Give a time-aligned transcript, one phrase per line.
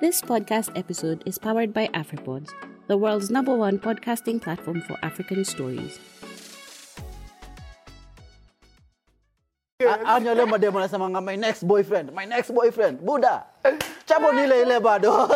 [0.00, 2.52] This podcast episode is powered by AfriPods,
[2.86, 5.98] the world's number one podcasting platform for African stories.
[9.80, 13.00] Anya leo mademo anasemanga my next boyfriend, my next boyfriend.
[13.00, 13.44] Buda.
[14.06, 15.28] Chabo ni ile ile bado.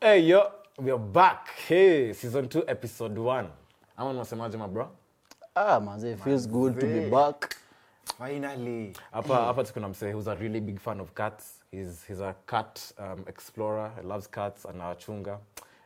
[0.00, 1.48] Hey yo, we are back.
[1.66, 3.46] Hey, season 2 episode 1.
[3.96, 4.88] Ama unasemaje mabro?
[5.54, 7.56] Ah, manze, it feels good to be back.
[8.18, 8.92] Finally.
[9.12, 11.64] Hapa hapa tuko na msee who's a really big fan of cats.
[11.72, 13.90] He's he's a cat um, explorer.
[14.00, 15.38] He loves cats anawachunga.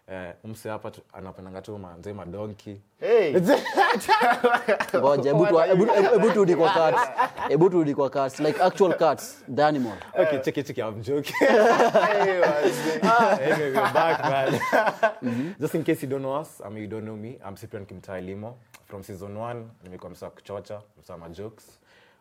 [0.09, 2.80] Eh, umse hapa tu- anapendanga tu manze madonki.
[3.01, 3.33] Hey.
[4.97, 7.01] Ngoja, hebu tu hebu hebu turudi kwa cats.
[7.48, 9.97] Hebu turudi kwa cats, like actual cats, the animal.
[10.19, 10.78] Okay, check it.
[10.78, 11.37] I'm joking.
[11.38, 13.01] hey, wazee.
[13.42, 15.55] anyway, we're back, man.
[15.61, 17.87] Just in case you don't know us, I mean, you don't know me, I'm Cyprian
[17.87, 18.56] Kimtai Limo.
[18.87, 21.78] From season one, nimekuwa msa kuchocha, msa ma jokes.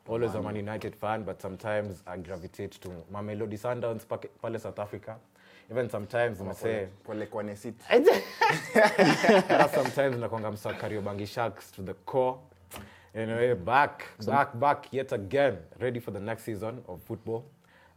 [0.10, 4.80] Always a Man United fan, but sometimes I gravitate to Mamelodi Sundowns pake- pale South
[4.80, 5.16] Africa.
[5.72, 6.54] Even sometimes kwa
[9.76, 12.38] sometimes nakwanga msakariobangi Sharks to the core.
[13.16, 17.44] Anyway, back, back, back yet again, ready for the next season of football.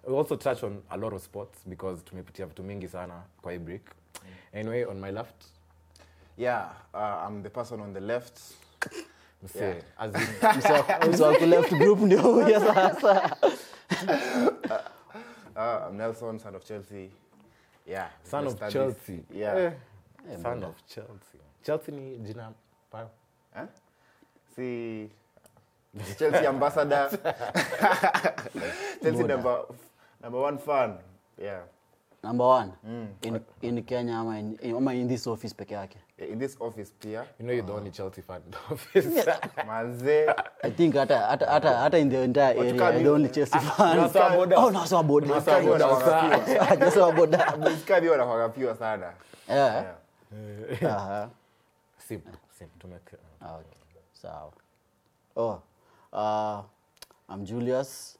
[0.06, 3.58] We also touch on a lot of sports because tumepitia vitu mingi sana kwa hii
[3.58, 3.82] break.
[4.52, 5.44] Anyway, on my left,
[6.36, 8.40] Yeah, uh, I'm the person on the left.
[9.42, 9.76] mse, Yeah.
[9.98, 10.20] as in,
[10.58, 13.36] Msa- msa wa ku left group ndio huyo sasa.
[15.56, 17.10] Uh, I'm Nelson, son of Chelsea.
[17.86, 18.08] Yeah.
[18.22, 18.58] son of.
[18.70, 19.24] Chelsea.
[19.32, 19.54] Yeah.
[20.28, 21.40] Eh, son of Chelsea.
[21.62, 22.52] Chelsea ni jina
[22.90, 23.06] pa.
[23.54, 23.66] Huh?
[24.56, 25.10] See,
[26.18, 27.08] Chelsea ambassador.
[29.02, 29.64] Chelsea number,
[30.22, 30.98] number one fan.
[31.40, 31.60] Yeah.
[32.24, 32.72] Number one,
[33.22, 35.96] in, in Kenya ama in, in, ama in this office peke yake.
[36.18, 37.26] In this office pia.
[37.38, 39.06] You know you're the only Chelsea fan in the office.
[39.68, 40.32] Manze.
[40.64, 44.08] I think hata hata hata hata in the entire area, you're the only Chelsea fan.
[44.10, 47.56] so about Oh, so about Unasema boda, Unasema Nasema boda.
[47.76, 49.12] Mskabi wanawagapiwa sana.
[49.48, 49.84] eh
[50.82, 50.96] Yeah.
[50.96, 51.28] Aha.
[52.08, 52.20] sim
[52.58, 53.16] sim tumeke.
[53.42, 54.00] Ah, Okay.
[54.12, 54.52] Sawa.
[55.36, 55.60] Oh,
[56.12, 56.62] uh,
[57.28, 58.18] I'm Julius.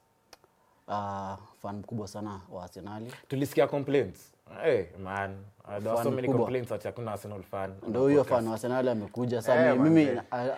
[0.88, 3.12] Uh, fan mkubwa sana wa Arsenali.
[3.28, 4.20] Tulisikia complaints.
[4.62, 5.36] Hey, man.
[5.64, 6.40] Uh, there so many kubwa.
[6.42, 7.72] complaints that hakuna Arsenal fan.
[7.88, 9.42] Ndio huyo fan wa Arsenal amekuja.
[9.42, 10.08] Sasa hey, mimi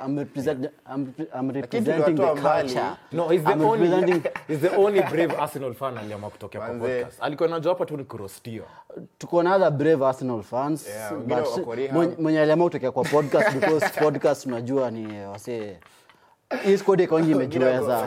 [0.06, 2.96] I'm represent I'm, I'm representing the culture.
[3.12, 6.74] No, he's the I'm only representing he's the only brave Arsenal fan aliamua kutokea kwa
[6.74, 7.22] podcast.
[7.22, 8.64] Alikuwa anajua hapa tu ni kurostio.
[9.18, 14.46] tuko na other brave Arsenal fans Yeah, but mwenye- aliamua kutokea kwa podcast because podcast
[14.46, 15.78] unajua ni wase
[16.64, 18.06] hii squad imejiweza.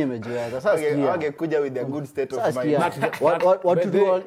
[0.00, 0.62] imejiweza.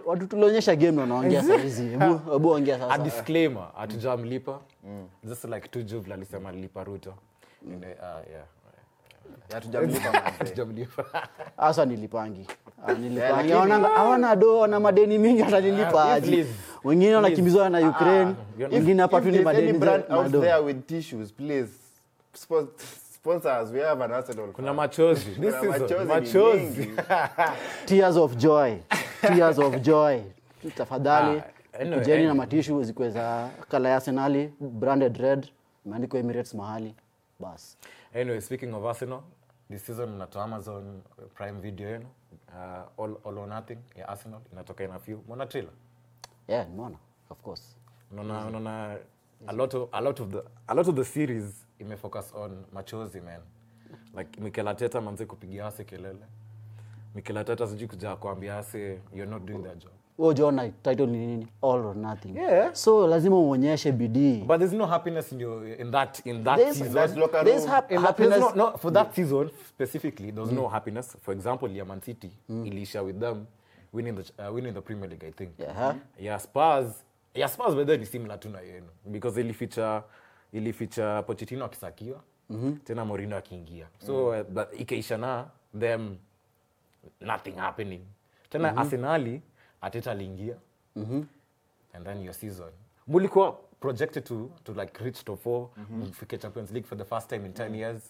[0.05, 1.87] Watu tulionyesha game wanaongea saa hizi.
[2.31, 4.59] Hebu mlipa ongea a sasa disclaimer hatujamlipa.
[5.23, 7.13] Just like tu juvla alisema lipa ruto.
[7.73, 8.45] And, uh, yeah.
[10.39, 11.05] Hatujamlipa.
[11.57, 12.47] Hasa nilipangi
[12.85, 16.45] hawana hawana do na madeni mingi atanilipa aji
[16.83, 18.35] wengine wanakimbizwa na Ukraine.
[18.71, 20.41] wengine hapa tu ni madeni brand za- out mado.
[20.41, 21.69] there with tissues, please.
[22.33, 22.67] Spon-
[23.13, 23.71] sponsor us.
[23.71, 24.47] We have an Arsenal.
[24.51, 25.25] Kuna machozi.
[25.25, 26.89] This Kuna season machozi machozi.
[27.85, 28.75] tears of joy.
[29.21, 30.19] Tears of joy.
[30.75, 31.39] Tafadhali
[31.73, 35.47] Ah, anyway, kujeni na matishu zikuweza kala ya arsenali branded red
[35.85, 36.95] imeandikwa emirates mahali.
[37.39, 37.77] Bas.
[38.21, 39.19] Anyway speaking of arsenal
[39.71, 41.01] this season mnatoa amazon
[41.35, 42.05] prime video yenu
[42.57, 45.23] uh, all, all or nothing ya arsenal inatoka ina few.
[45.27, 45.73] Mona trailer?
[46.47, 46.97] Yeah nimeona
[47.29, 47.77] of course.
[48.11, 48.97] Unaona unaona
[49.47, 53.21] a lot of a lot of the a lot of the series imefocus on machozi
[53.21, 53.41] man.
[54.13, 56.25] Like Mikel Arteta manze kupigia ase kelele.
[57.15, 61.17] Mikel Arteta sijui kuja kuambia ase you're not doing that job Wewe ujaona title ni
[61.27, 62.73] nini all or nothing Yeah.
[62.73, 66.73] so lazima uonyeshe bidii but there's no happiness in your in that in that There's-
[66.73, 71.17] season There's hap- In happiness no, no, for that season specifically, there was no happiness.
[71.21, 73.45] For example, Man City, ilisha with them
[73.93, 75.51] winning the uh, winning the Premier League, I think.
[75.59, 75.95] Yeah.
[76.19, 77.03] Yeah, Spurs.
[77.35, 80.03] Yeah, Spurs by then ni similar tu na yenu because ilificha
[80.53, 82.19] ilificha Pochettino akisakiwa
[82.83, 83.85] tena Mourinho akiingia.
[84.05, 85.45] So uh, but ikaisha na
[85.79, 86.17] them
[87.21, 88.01] nothing happening.
[88.49, 89.41] Tena Arsenali
[89.87, 90.55] Arteta aliingia.
[91.93, 92.71] And then your season.
[93.07, 95.67] Mulikuwa projected to to like reach top 4
[96.09, 98.01] mfike Champions League for the first time in 10 years.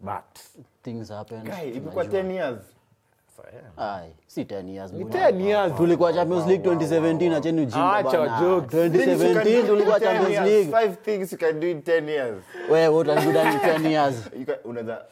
[0.00, 0.38] But
[0.82, 2.58] things happen Guy, imekuwa 10 years.
[3.36, 3.42] so,
[4.26, 5.76] si 10 years Ni 10 years.
[5.76, 8.70] tulikuwa champions league 2017 acheni ujinga Acha jokes.
[8.70, 12.08] Things you can do 2017 tulikuwa champions league Five things you can do in 10
[12.08, 12.44] years.
[12.70, 14.30] wewe utajuda ni 10 years
[14.64, 15.04] unaweza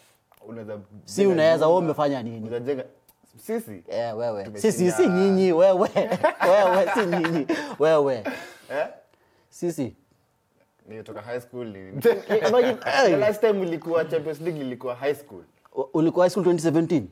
[0.48, 2.50] unaweza si unaweza wewe umefanya nini
[3.38, 3.82] sisi?
[3.88, 4.50] Eh, wewe.
[4.54, 5.88] Sisi si nyinyi wewe.
[6.50, 7.46] Wewe si nyinyi.
[7.78, 8.14] Wewe.
[8.70, 8.86] Eh?
[9.50, 9.96] sisi.
[10.88, 11.66] Nilitoka high school.
[11.66, 11.88] Ni-
[12.48, 15.42] Imagine, The hey, last time ilikuwa champions league ilikuwa high school.
[15.94, 17.02] Ulikuwa high school 2017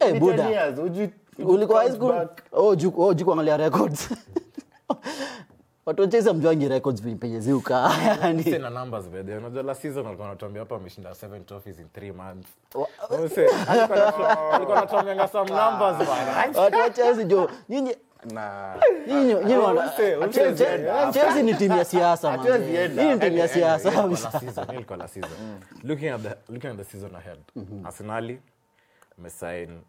[0.00, 0.48] Eh, Ni Buddha.
[0.48, 2.28] 10 years, hujui- ulikuwa high school?
[2.52, 4.08] oh juu oh kuangalia records
[5.86, 7.90] watu wacheza mjwangi records penye- penye ziuka
[8.22, 9.18] yani Sina numbers by.
[9.32, 12.48] Unajua last season alikuwa anatuambia hapa ameshinda seven trophies in three months.
[14.52, 16.60] Alikuwa anatuambianga some numbers bana.
[16.60, 17.96] watu wa jo nyinyi
[18.32, 18.74] na
[19.06, 20.40] nyinyi nyinyi wana- Mse, mse,
[21.12, 24.30] Chelsea- ni timu ya siasa ni timu ya siasa Ilikuwa kabisa.
[24.32, 25.30] last season, ilikuwa last season.
[25.82, 27.38] Looking at the looking at the season ahead.
[27.84, 28.36] Arsenal
[29.18, 29.80] mesign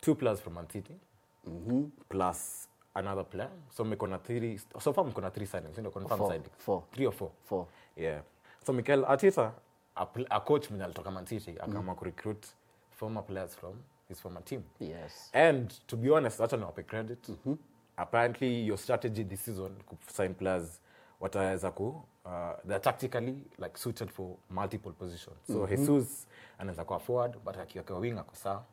[0.00, 0.94] two players from Man City
[2.08, 3.50] plus another player.
[3.70, 6.30] So mko na three so far mko na three signings, you know confirm Four.
[6.32, 6.50] signings.
[6.58, 6.82] Four.
[6.92, 7.30] Three or four.
[7.44, 7.66] Four.
[7.96, 8.20] Yeah.
[8.66, 9.52] So Mikel Arteta
[9.96, 12.46] a, a coach mwenye alitoka Man City akaamua kurecruit
[12.90, 13.74] former players from
[14.08, 14.62] his former team.
[14.80, 15.30] Yes.
[15.32, 17.30] And to be honest, acha niwape credit.
[17.96, 20.80] Apparently your strategy this season kusign players
[21.22, 21.86] wataweza ku
[22.24, 22.30] uh,
[22.66, 25.36] they're tactically like suited for multiple positions.
[25.46, 26.26] So Jesus
[26.58, 28.64] anaweza kuwa forward but akiwekewa wing ako sawa.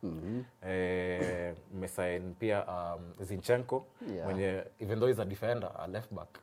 [0.68, 3.86] Eh, mmesign pia um, Zinchenko
[4.16, 4.26] Yeah.
[4.26, 6.40] mwenye even though is a defender, a left back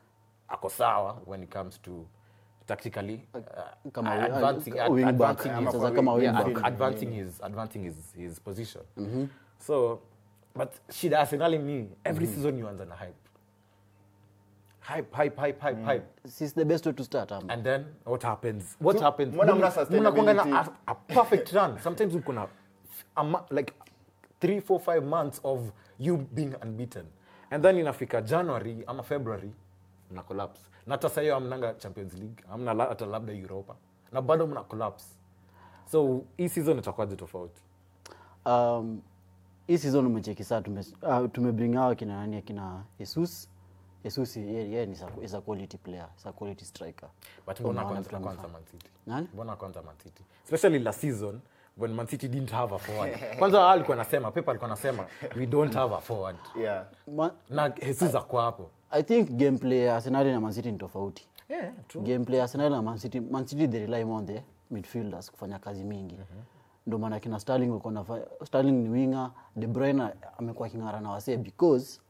[0.49, 2.07] ako sawa when it comes to
[2.67, 3.41] tactically uh,
[3.93, 5.47] Kama advancing, ad, wing back.
[5.47, 6.65] advancing his- kama wing yeah, back.
[6.65, 7.25] advancing yeah.
[7.25, 8.83] his advancing his his position.
[9.59, 10.01] So,
[10.55, 13.26] but shida Arsenal ni every season you anza na hype.
[14.87, 16.05] Hype, hype, hype, hype, hype.
[16.23, 17.51] This is the best way to start um.
[17.51, 18.77] And then what happens?
[18.79, 19.35] What So, happens?
[19.35, 21.79] mbona Muna- na a, a perfect run.
[21.83, 22.47] Sometimes uko na
[23.51, 23.73] like
[24.41, 27.07] three, four, five months of you being unbeaten.
[27.51, 29.51] And then inafika January ama February
[30.11, 30.61] mna collapse.
[30.87, 33.75] Na hata sasa hiyo amnanga Champions League, amna hata labda Europa.
[34.13, 35.05] Na bado mna collapse.
[35.93, 37.63] So hii season itakwaje tofauti?
[38.47, 39.01] um,
[39.67, 43.49] hii season umecheki saa tume, uh, tumebring hao kina nani akina Jesus
[44.05, 47.09] Jesus yeye yeye ni is a quality player is a quality striker
[47.47, 48.49] But mbona kwanza kwanza.
[48.49, 48.91] Man City?
[49.07, 49.29] Nani?
[49.35, 50.23] Mbona kwanza Man City?
[50.45, 51.41] Especially last season
[51.79, 53.19] when Man City didn't have a forward.
[53.39, 55.07] Kwanza alikuwa anasema, Pep alikuwa anasema
[55.37, 56.37] we don't have a forward.
[56.61, 58.71] yeah Ma, Na Jesus akwa hapo.
[58.91, 62.03] I think gameplay ya Arsenal na Man City ni tofauti Yeah, true.
[62.05, 65.59] gameplay ya Arsenal na Man City Man City they rely more on the midfielders kufanya
[65.59, 66.19] kazi mingi
[66.87, 68.05] ndio maana kina Sterling uko na
[68.45, 70.09] Sterling ni winger De Bruyne
[70.39, 72.01] amekuwa king'ara na wasee because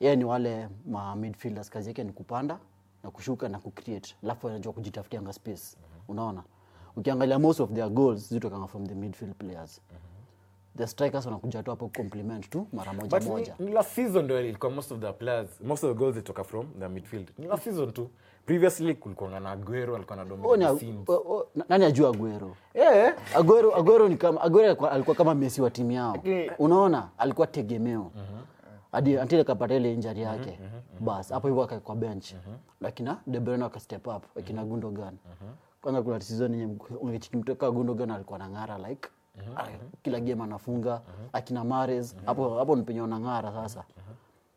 [0.00, 2.58] yeye ni wale ma midfielders kazi yake ni kupanda
[3.04, 5.76] na kushuka na kucreate alafu anajua kujitafutianga space
[6.08, 6.42] unaona
[6.96, 9.80] ukiangalia most of their goals zitokanga from the midfield players
[10.76, 14.24] the strikers wanakuja tu hapo compliment tu mara moja But moja ni, ni last season
[14.24, 17.30] ndio ilikuwa most of the players, most of the goals zitoka from the midfield.
[17.38, 18.10] Ni last season tu.
[18.46, 21.08] Previously kulikuwa na Aguero alikuwa na Oh, dominate scenes.
[21.08, 23.14] oh, oh, nani ajua Aguero Yeah.
[23.36, 26.16] Aguero, Aguero ni kama Aguero alikuwa, alikuwa kama Messi wa timu yao.
[26.58, 28.10] Unaona, alikuwa tegemeo
[28.94, 30.58] hadi until akapata ile injury yake.
[31.00, 32.34] bas hapo hivyo akaekwa bench.
[32.80, 35.16] Lakini De Bruyne aka step up akina Gundogan.
[35.82, 39.08] Kwanza kuna season yenye ungechikimtoka Gundogan alikuwa anang'ara like
[39.56, 39.68] ah,
[40.02, 41.00] kila game anafunga
[41.32, 42.14] akina Mahrez.
[42.26, 43.84] Hapo hapo ni penye wanang'ara sasa.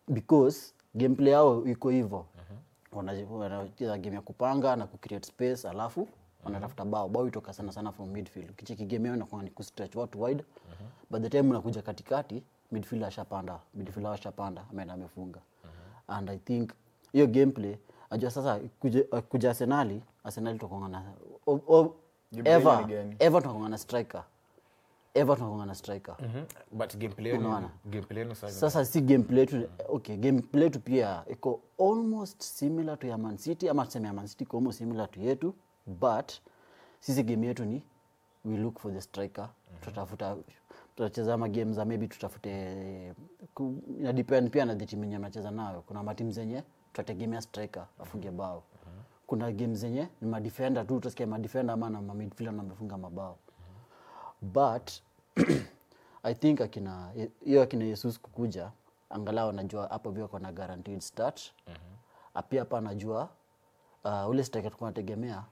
[0.08, 2.26] Because gameplay yao iko hivyo.
[2.92, 6.08] Wana- wanacheza game ya kupanga na kucreate space alafu
[6.46, 7.10] wanatafuta bao.
[7.10, 8.56] Bao itoka sana sana from midfield.
[8.56, 10.44] Kichiki game yao inakuwa ni kustretch watu wide.
[11.12, 15.40] By the time unakuja katikati midfield ashapanda midfielder ashapanda ameenda amefunga
[16.08, 16.72] and i think
[17.14, 17.76] hiyo gameplay
[18.10, 21.04] ajua sasa kuja, kuja arsenali arsenali tutakuanga na
[21.48, 21.96] o- o-
[22.44, 22.86] ever
[23.20, 24.24] ever tunakuanga striker
[25.14, 26.44] ever tunakuanga na striker Mhm.
[26.72, 27.70] But gameplay Unaona?
[27.86, 28.60] gameplay yenu sasa.
[28.60, 33.70] sasa si gameplay tu okay gameplay tu pia iko almost similar to ya Man City
[33.70, 35.54] ama tuseme ya Man City iko almost similar to yetu
[35.86, 36.32] but
[37.00, 37.84] sisi game yetu ni
[38.46, 39.50] we look for the striker
[39.82, 40.67] tutatafuta tutacheza
[41.38, 43.14] ma game za maybe tutafute
[44.00, 45.82] ina depend pia na the team yenye mnacheza nayo.
[45.82, 48.64] Kuna matimu zenye tutategemea striker afunge bao.
[49.28, 53.38] Kuna game zenye ni madefender tu utasikia madefender ama na midfielder wamefunga mabao
[54.42, 54.92] but
[56.24, 57.12] i think akina
[57.46, 58.72] hiyo akina yesus kukuja
[59.10, 62.44] angalau anajua hapo vio kona guaranteed start mm-hmm.
[62.50, 63.30] pia hapa anajua
[64.04, 65.44] uh, ule striker nategemea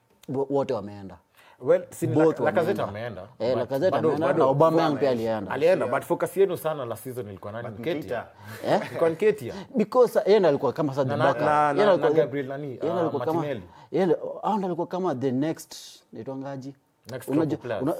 [0.49, 1.17] wote wameenda
[1.59, 1.83] Well,
[2.87, 3.27] ameenda.
[3.39, 5.51] Eh, Lacazette ameenda na Aubameyang pia alienda.
[5.51, 7.67] alienda but focus yenu sana last season ilikuwa nani?
[7.67, 7.95] Nketiah.
[7.95, 8.25] Nketiah.
[8.65, 8.81] Eh?
[8.89, 9.55] Ilikuwa Nketiah.
[9.75, 11.77] because yeye ndo alikuwa kama sasa Na- the na- backup.
[11.79, 13.45] Yeye alikuwa Gabriel nani, yeye ah, alikuwa kama-
[13.91, 15.75] yeye ndo- hao ndo alikuwa kama the next
[16.13, 16.75] naitwangaji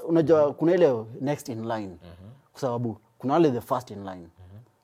[0.07, 1.97] unajua, kuna ile next in line.
[2.51, 4.27] Kwa sababu kuna wale the first in line.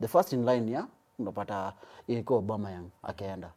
[0.01, 0.85] The first in line ya
[1.19, 1.73] unapata
[2.07, 3.49] ilikuwa Aubameyang akaenda.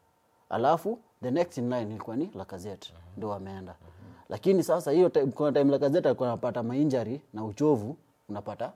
[0.50, 3.74] Alafu the next in line ilikuwa ni Lacazette ndo ameenda
[4.28, 7.96] lakini sasa hiyo time- kuna time Lacazette alikuwa anapata mainjari na uchovu
[8.28, 8.72] unapata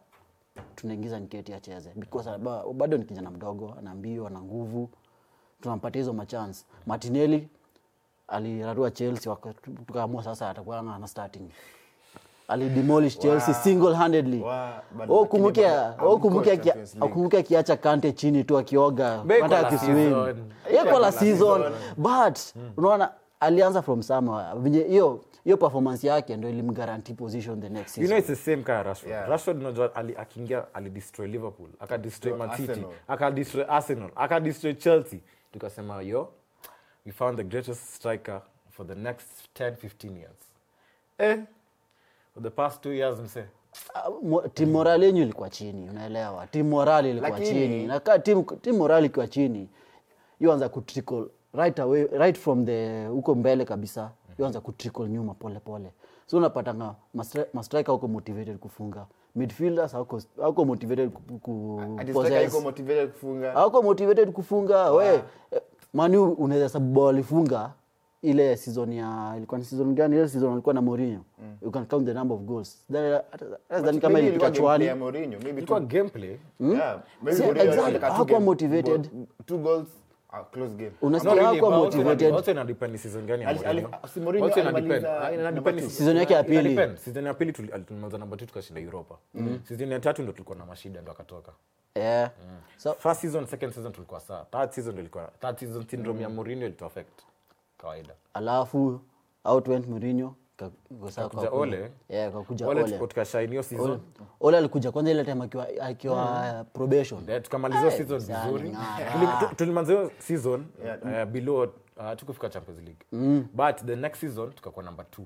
[0.76, 4.88] tunaingiza Nketi acheze because ba- bado ni kijana mdogo ana mbio ana nguvu.
[5.60, 7.48] Tunampatia hizo machance Martinelli
[8.28, 9.36] alirarua Chelsea
[9.86, 11.50] tukaamua sasa atakuwa ana starting.
[12.48, 14.42] Alidemolish Chelsea single handedly
[15.08, 15.92] Wow, kumbukia
[17.10, 19.94] kumbukia akiacha Kante chini tu akioga hata akiswim.
[19.96, 20.44] season.
[20.74, 21.62] yeko la season.
[21.96, 22.38] but
[22.76, 28.18] unaona alianza from somewhere hiyo hiyo performance yake ndo ilimgaranti position the next you know
[28.18, 29.10] it's the same kind of Rashford.
[29.10, 29.28] Yeah.
[29.28, 32.90] Rashford unajua ali, akiingia alidestroy Liverpool, akadestroy No, Man City, Arsenal.
[33.08, 35.20] akadestroy Arsenal, akadestroy Chelsea.
[35.52, 36.28] Tukasema yo,
[37.06, 40.36] we found the greatest striker for the next 10 15 years.
[41.18, 41.38] Eh,
[42.34, 43.44] for the past two years mse.
[44.54, 48.76] timu morali yenyu ilikuwa chini unaelewa timu morali ilikuwa Lakini- chini na ka team, team
[48.76, 49.68] morale ikiwa chini
[50.40, 51.24] yuanza kutrickle
[51.54, 55.90] right away right from the huko mbele kabisa yuanza kutrickle nyuma pole pole.
[56.26, 56.94] So unapatanga
[57.52, 59.06] mastrika huko motivated kufunga.
[59.36, 61.80] Midfielders hauko hauko motivated ku, ku
[62.12, 62.26] possess.
[62.32, 63.52] striker motivated kufunga.
[63.52, 65.06] Hauko motivated kufunga we.
[65.14, 65.22] Eh,
[65.94, 67.72] manu unaweza sababu walifunga
[68.22, 70.16] ile season ya ilikuwa ni season gani?
[70.16, 71.20] Ile season alikuwa na Mourinho.
[71.62, 72.84] You can count the number of goals.
[72.92, 73.20] Then
[73.68, 76.78] hata kama ilipita ilikuwa chwani ya Mourinho, maybe Ilikuwa gameplay, gameplay.
[76.78, 79.10] yeah, maybe Mourinho exactly, hakuwa motivated.
[79.46, 79.86] two goals
[80.32, 84.08] a close game unasikia motivated ina depend season gani ya Ali- ali- Mourinho.
[84.14, 85.04] si Mourinho Also ina depend.
[85.34, 86.96] Ina depend Season yake ya pili.
[86.98, 89.14] Season ya pili tulimaliza namba 2 tukashinda Europa.
[89.68, 91.52] Season ya tatu ndo tulikuwa na mashida ndo akatoka.
[91.94, 92.30] yeah.
[92.76, 94.44] so First season, second season tulikuwa sawa.
[94.50, 97.22] Third season ndo ilikuwa third season syndrome ya Mourinho ilito affect
[97.78, 98.14] kawaida.
[98.34, 99.00] alafu
[99.44, 100.34] out went Mourinho
[104.40, 104.56] Ole.
[104.58, 107.30] alikuja kwanza ile time akiwa akiwa probation.
[107.30, 108.76] Eh, tukamaliza Eh, season vizuri.
[109.56, 110.66] tulimaliza hiyo season
[111.02, 113.06] uh, below uh, tukufika champions league.
[113.54, 115.24] But the next season tukakuwa number two.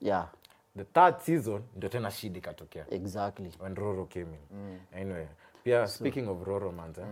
[0.00, 0.28] Yeah.
[0.76, 2.86] The third season ndio tena shida ikatokea.
[2.90, 3.52] Exactly.
[3.60, 4.78] When roro came in.
[5.02, 5.26] Anyway
[5.64, 7.02] pia speaking of roro manza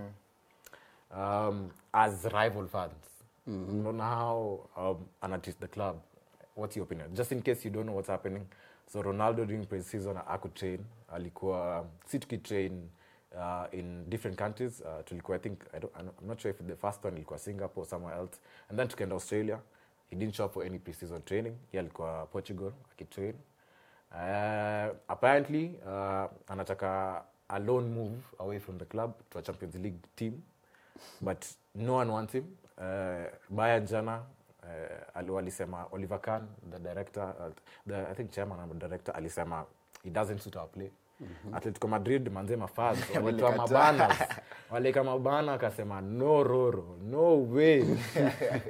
[1.16, 5.96] um, as rival fans unaona how um, anateach the club
[6.56, 7.14] what's your opinion?
[7.14, 8.46] Just in case you don't know what's happening.
[8.92, 10.80] So ronaldo during preseason akutrain
[11.12, 12.88] alikuwa si tukitrain
[13.36, 14.80] uh, in different countries.
[14.80, 17.82] Uh, tulikuwa i think I don't, i'm not sure if the first one ilikuwa singapore
[17.84, 18.40] or somewhere else.
[18.70, 19.58] And then tukaenda australia.
[20.10, 21.56] He didn't show up for any pre-season training.
[21.72, 23.34] Ye alikuwa portugal akitrain.
[24.12, 29.98] Uh, apparently uh, anataka a loan move away from the club to a champions league
[30.16, 30.42] team.
[31.20, 32.44] But no one wants him.
[32.78, 34.22] Uh, bayan jana
[34.66, 37.52] uh, ali- walisema oliver Kahn, the director uh,
[37.88, 39.64] the, i think chairman and director alisema
[40.04, 40.90] it doesn't suit our play.
[41.52, 44.16] Atletico madrid manze mafaz walitoa mabana
[44.70, 47.84] waleka mabana akasema no roro no way.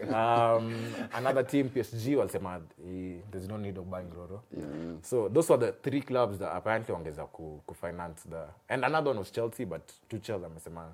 [0.08, 0.74] Um,
[1.12, 4.40] another team psg walisema eh, there's no need of buying roro.
[5.02, 9.18] So those were the three clubs that apparently wangeza ku, kufinance the and another one
[9.18, 10.92] was chelsea but tuchel amesema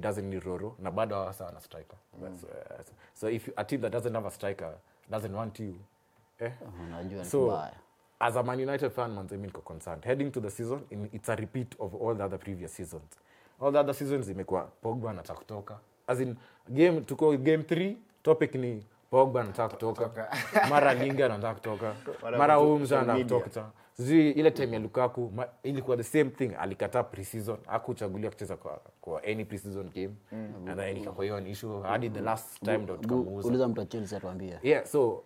[0.00, 0.74] he doesn't need roro.
[0.78, 1.98] Na bado hawasa ana striker.
[2.22, 2.48] That's, uh,
[3.14, 4.74] so if you- a team that doesn't have a striker
[5.10, 5.74] doesn't want you
[6.40, 6.52] eh?
[6.88, 7.72] unajua so kubaya.
[8.20, 10.04] as a man united fan manze niko concerned.
[10.04, 13.10] Heading to the season in, it's a repeat of all the other previous seasons.
[13.60, 15.78] All the other seasons imekuwa pogba anataka kutoka.
[16.06, 16.36] As in
[16.68, 20.10] game tuko game 3 topic ni pogba anataka kutoka.
[20.70, 21.94] Mara linga anataka kutoka.
[22.38, 26.50] Mara Holmes anataka kutoka sijui ile time ya lukaku ma, ilikuwa the same thing.
[26.58, 27.58] Alikataa preseason.
[27.66, 30.14] Akuchagulia kucheza kwa, kwa any preseason game.
[30.32, 31.82] And then ikakuwa hiyo ni issue.
[31.82, 33.68] Hadi the last time ndo tukamuuza.
[33.68, 35.24] mtu Chelsea atuambie yeah so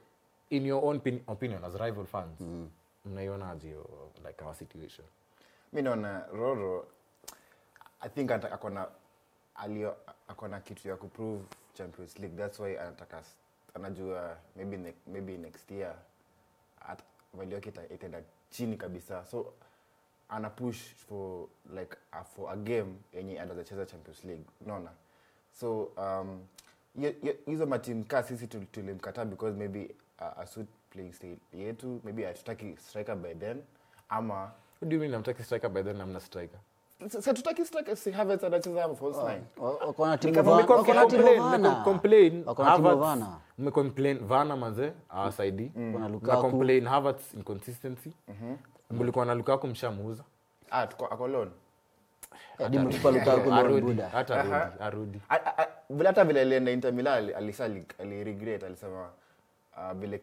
[0.51, 2.41] in your own pin- opinion as rival fans
[3.05, 5.07] mnaionaje hiyo, like our situation?
[5.73, 6.87] Mi naona roro
[8.01, 8.87] i think akona
[9.55, 9.97] alio
[10.29, 11.43] akona kitu ya kuprove
[11.75, 12.37] champions league.
[12.39, 13.23] Thats why anataka
[13.75, 15.95] anajua maybe, ne, maybe next year
[17.71, 19.25] ita- itaenda chini kabisa.
[19.27, 19.53] So
[20.29, 24.45] ana push for like a, for a game yenye anawezacheza champions league.
[24.67, 24.91] Unaona?
[25.53, 26.41] So um,
[27.47, 32.77] hizo matim kaa sisi tul- tulimkataa because maybe uh, asut playing style yetu maybe hatutaki
[32.77, 33.63] striker by then
[34.09, 36.61] ama namtaki striker by then namna striker
[37.09, 41.23] satutaki striker si Havertz anacheza hapo false nine wako na timu kama wako na timu
[41.23, 41.71] Mmecomplain, Vana.
[41.71, 43.39] mmecomplain, Wako na timu Havertz- Vana.
[43.59, 44.19] mmecomplain
[46.87, 48.13] Havertz inconsistency.
[48.91, 50.23] Mlikuwa na lukaku mshamuuza.
[50.71, 51.51] Ah tuko ako loan.
[55.91, 59.09] Vile hata vile alienda Inter Milan ali- aliregret alisema
[59.77, 60.23] ah, vile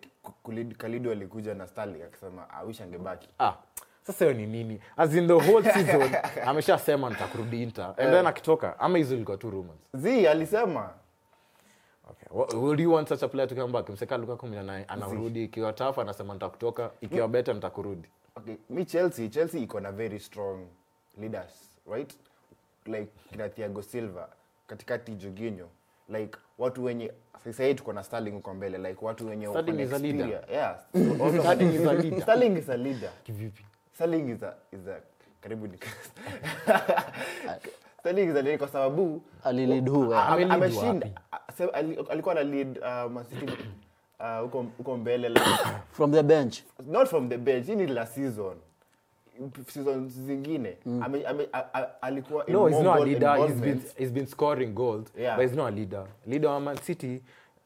[0.77, 3.29] Kalido alikuja na Sterling akisema I wish angebaki.
[3.39, 3.53] Ah
[4.03, 6.11] sasa hiyo ni nini as in the whole season
[6.45, 10.89] ameshasema nitakurudi inter and then akitoka ama hizo ilikuwa tu rumors z alisema
[12.09, 12.57] Okay.
[12.57, 13.89] Would you want such a player to come back?
[13.89, 18.07] Mseka Lukaku mwenye ana- anarudi ikiwa tough anasema nitakutoka, ikiwa better nitakurudi.
[18.35, 20.59] okay, mi Chelsea Chelsea iko na very strong
[21.17, 22.13] leaders right
[22.85, 24.27] like kina Thiago Silva
[24.67, 25.67] katikati Jorginho
[26.09, 27.11] like watu wenye
[27.43, 30.43] sasa hii tuko na Sterling uko mbele like watu wenye Sterling is a leader.
[30.51, 30.79] yeah.
[32.21, 33.65] Sterling is a leader kivipi
[34.01, 34.97] Sterling is a is a
[35.43, 35.77] karibu ni
[38.03, 40.51] selling is a leader kwa sababu alilid who eh?
[40.51, 41.07] Ameshinda.
[42.09, 43.45] alikuwa na lead uh, Man City
[44.19, 45.41] uh, huko huko mbele la
[45.97, 46.59] from the bench.
[46.87, 48.57] Not from the bench hii ni la season.
[49.67, 50.77] Season zingine.
[50.85, 51.03] Mm.
[51.03, 53.35] ame, ame, a, a, alikuwa no he's not a leader.
[53.47, 55.35] He's been, he's been scoring goals Yeah.
[55.37, 56.05] but he's not a leader.
[56.27, 57.21] Leader wa man city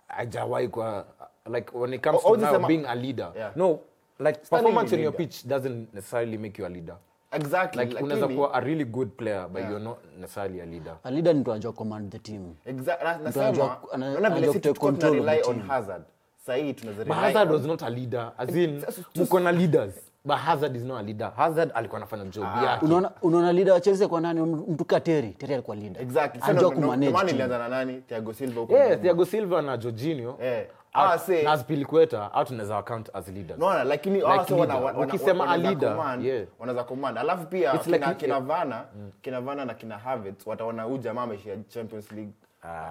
[0.07, 1.05] hajawahi kwa
[1.53, 3.31] like when it comes Oh, to now being a leader.
[3.35, 3.51] Yeah.
[3.55, 3.79] no
[4.19, 6.95] like performance in your pitch doesn't necessarily make you a leader.
[7.31, 10.95] Exactly like unaweza kuwa a really good player but you're not necessarily a leader.
[11.03, 12.53] A leader ndio anajua command the team.
[12.65, 15.61] Exactly nasema anajua- vile anajua si kutake tulikuwa tuna control rely on.
[15.67, 16.03] Hazard.
[16.45, 18.81] Sahii tunaweza but rely hazard on- was not a leader as in
[19.15, 19.93] mko na leaders
[20.25, 21.31] but hazard is not a leader.
[21.35, 22.85] Hazard alikuwa anafanya job yake.
[22.85, 24.41] Unaona unaona leader wa Chelsea kwa nani?
[24.41, 25.53] Mtu kateri Terry.
[25.53, 26.01] Alikuwa leader.
[26.01, 26.41] Exactly.
[26.43, 27.29] Anajua ndo- no, no, no, team.
[27.29, 28.01] ilianza na nani?
[28.07, 29.01] Thiago Silva huko yeah.
[29.01, 30.37] Thiago Silva na Jorginho.
[30.41, 30.67] Eh.
[30.95, 33.59] Ah, Azpilicueta au tunaweza count as leaders.
[33.59, 36.45] Naona lakini Like wana- wana- Ukisema a wanaweza leader, command, yeah.
[36.59, 37.17] wanaweza command.
[37.17, 38.85] Alafu pia It's kina, like- kina Vana
[39.21, 42.31] kina Vana na kina Havertz wataona huyu jamaa ameshinda Champions League.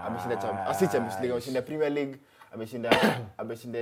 [0.06, 2.16] Ameshinda Champ- ah, si Champions League ameshinda Premier League
[2.54, 2.90] ameshinda
[3.38, 3.78] ameshinda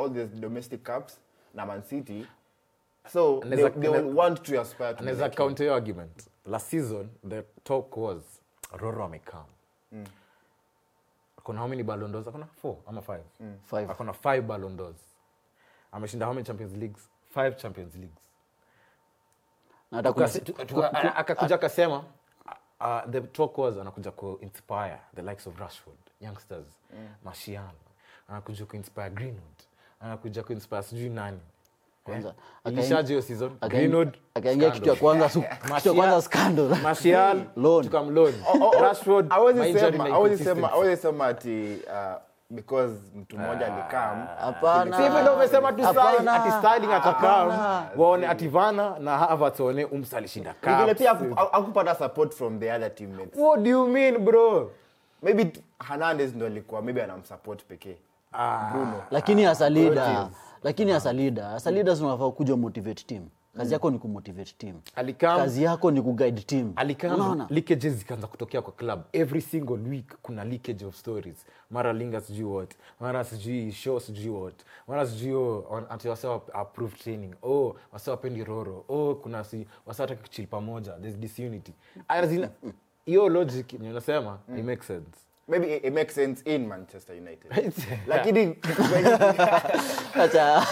[0.00, 1.20] all the domestic cups
[1.54, 2.26] na Man City.
[3.12, 6.28] So they, Anaweza- they will want to aspire to anaweza counter your argument.
[6.46, 8.22] Last season the talk was
[8.76, 9.44] roro amekam
[11.42, 13.24] akona how many ballon d'ors akona four ama five?
[13.62, 13.90] Five.
[13.90, 14.96] akona five ballon d'ors.
[15.92, 18.22] Ameshinda how many champions leagues five champions leagues.
[19.90, 22.04] Na hata kuna- Tukase- tu- tu- a- akakuja akasema
[22.80, 26.66] uh, the talk was anakuja kuinspire the likes of rashford youngsters
[27.24, 27.70] mashian
[28.28, 29.62] anakuja kuinspire greenwood
[30.00, 31.40] anakuja kuinspire sijui nani
[32.04, 32.34] Kwanza,
[32.82, 32.88] Eh?
[34.34, 35.28] akaingia kitu ya kwanza
[35.96, 36.16] kwanza
[40.96, 44.26] sema- ati uh, because mtu mmoja alikam.
[44.40, 44.96] hapana.
[44.96, 46.10] Si hivyo ndio umesema tu Hapana.
[46.12, 47.86] Sterling, ati Sterling atakam Hapana.
[47.96, 50.98] waone ati Vana na Havertz waone umsa alishinda Ni vile cups.
[50.98, 53.38] pia haku- hakupata support from the other teammates.
[53.38, 54.70] What do you mean bro?
[55.22, 55.52] maybe
[55.88, 57.96] Hernandez ndo alikuwa maybe anamsupport pekee.
[58.72, 59.02] Bruno.
[59.10, 60.28] Lakini as a leader
[60.62, 63.28] lakini as a leader as a leader unafaa kuja motivate team.
[63.56, 64.76] Kazi yako ni kumotivate team.
[64.94, 66.72] Alikam kazi yako ni kuguide team.
[66.76, 69.00] Alikam leakages zikaanza kutokea kwa club.
[69.12, 71.46] Every single week kuna leakage of stories.
[71.70, 72.74] Mara linga sijui what.
[73.00, 74.54] Mara sijui show sijui what.
[74.88, 77.34] Mara sijui oh, ati wa- training.
[77.42, 78.84] Oh wase wapendi roro.
[78.88, 80.92] Oh kuna si wase wataki kuchill pamoja.
[80.92, 81.72] There's disunity.
[83.04, 84.58] Hiyo logic nasema mm.
[84.58, 87.50] it makes sense maybe it, it makes sense in manchester united.
[88.06, 88.56] Lakini
[90.14, 90.62] acha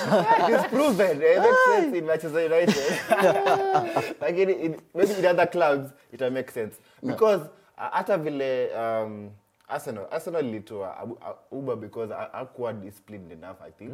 [0.48, 1.22] it's proven.
[1.22, 2.74] It makes sense in manchester united.
[4.20, 6.78] Lakini in, maybe in other clubs it will make sense.
[7.04, 9.30] Because uh, vile um,
[9.68, 13.92] arsenal arsenal ilitoa uh, uber because ha- hakuwa disciplined enough i think.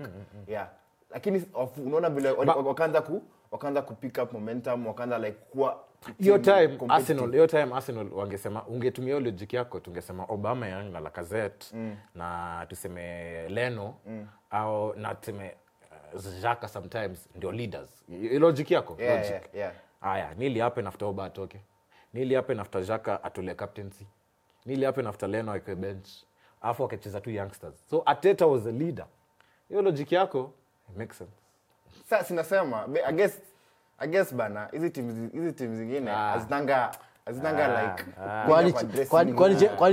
[0.49, 0.69] Yeah.
[1.11, 1.43] Lakini
[1.87, 5.79] unaona vile wakaanza ku wakaanza ku pick up momentum wakaanza like kuwa
[6.19, 11.67] hiyo time arsenal hiyo time arsenal wangesema ungetumia logic yako tungesema obama yang na lacazette
[12.15, 13.95] na tuseme leno
[14.51, 15.55] au na tuseme
[16.15, 18.05] uh, jaka sometimes ndio leaders.
[18.39, 19.31] Logic yako Yeah, logic.
[19.31, 19.73] yeah, yeah.
[20.01, 21.61] haya nili happen after oba atoke.
[22.15, 24.07] Nili happen after jaka atole captaincy.
[24.67, 26.09] Nili happen after leno akwe bench.
[26.63, 27.75] Alafu akacheza tu youngsters.
[27.91, 29.07] So ateta was a leader.
[29.69, 30.53] Hiyo logic yako
[30.97, 31.33] makes sense.
[32.05, 33.41] Sasa sinasema I guess
[33.99, 36.15] I guess bana hizi timu hizi timu zingine Ah.
[36.31, 36.91] hazinanga
[37.27, 37.97] hazinanga
[38.49, 39.33] kwani kwa dressing kwani-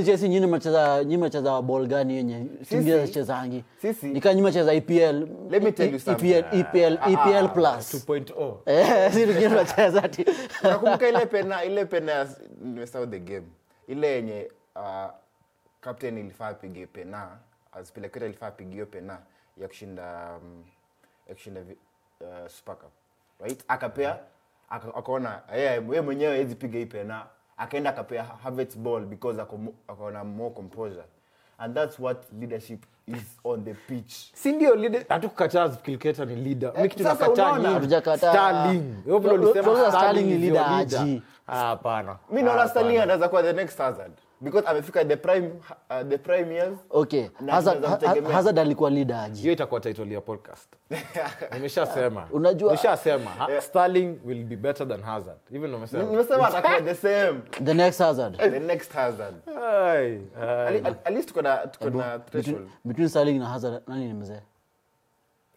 [0.04, 2.48] chesi nyini macheza macheza ball gani yenye?
[2.70, 6.32] Singine zachezangi sisi- nika nyinyi macheza EPL Let me tell you something.
[6.32, 7.94] EPL EPL EPL plus.
[8.08, 10.26] 2.0 eh sisi wengine tunacheza ati.
[10.64, 12.28] Nakumbuka ile pena ile pena
[12.62, 13.48] nimesahau the game.
[13.88, 15.12] Ile yenye uh,
[15.82, 17.38] captain ilifaa apige pena
[17.74, 19.20] azipeleketa ilifaa apige pena
[19.58, 20.64] ya kushinda um,
[21.28, 22.92] ya kushinda uh, super cup
[23.44, 23.64] right?
[23.68, 24.18] Akapea
[24.70, 27.26] aka- akaona yeye mwenyewe hawezi piga hii pena.
[27.58, 29.42] Akaenda akapea Havertz ball because
[29.88, 31.04] akaona more composure.
[31.58, 34.14] And that's what leadership is on the pitch.
[34.34, 34.76] Si ndio
[35.10, 36.72] hatukukataa kilketa ni leader.
[36.76, 36.82] Eh.
[41.48, 41.76] Ah,
[42.32, 45.48] mi naona starling anaweza kuwa the next Hazard because amefika the prime
[45.90, 46.78] uh, the prime years.
[46.92, 49.42] Okay Hazard Ha- Hazard alikuwa leader aje?
[49.42, 50.74] Hiyo itakuwa title ya podcast.
[51.54, 52.28] Nimeshasema.
[52.34, 53.30] Unajua- nimeshasema.
[53.30, 55.38] Ha- Sterling will be better than Hazard.
[55.52, 57.40] Even though umesema nimesema atakuwa the same.
[57.66, 58.38] The next Hazard.
[58.38, 59.36] The next Hazard.
[59.48, 60.78] Ai, ai.
[60.78, 62.32] At- at least tuko na tuko na threshold.
[62.58, 64.40] between, between Sterling na Hazard nani ni mzee?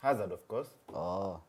[0.03, 0.69] Hazard of course.
[0.95, 1.41] Oh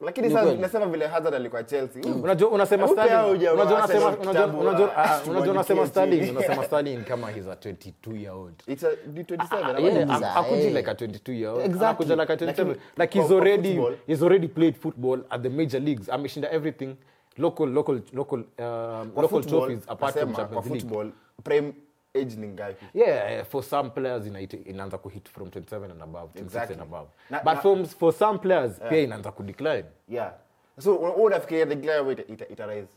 [0.00, 2.02] lakini Ni sasa nasema vile hazard alikuwa chelsea.
[2.06, 2.22] Mm.
[2.22, 7.46] unajua unasema Sterling- unajua unasema unajua unajua ah, ah, unasema Sterling unasema Sterling kama he's
[7.46, 10.74] a 22 year old It's a, 27 ama Yeah, akuji eh.
[10.74, 12.06] like a 22 year old Exactly.
[12.16, 16.08] like a 27 like he's already he's already played football at the major leagues.
[16.08, 16.96] Ameshinda everything.
[17.38, 20.80] Local local local um, local trophies apart from Champions League.
[20.82, 21.10] football
[21.44, 21.72] prime
[22.16, 22.86] age ni ngapi?
[22.94, 24.26] Yeah for some players
[24.66, 26.74] inaanza kuhit from 27 and above 26 Exactly.
[26.74, 27.08] and above.
[27.30, 30.32] Na- but na- for, for some players pia inaanza kudecline yeah.
[30.80, 32.88] So unafikiria glamour ita, ita, ita rise?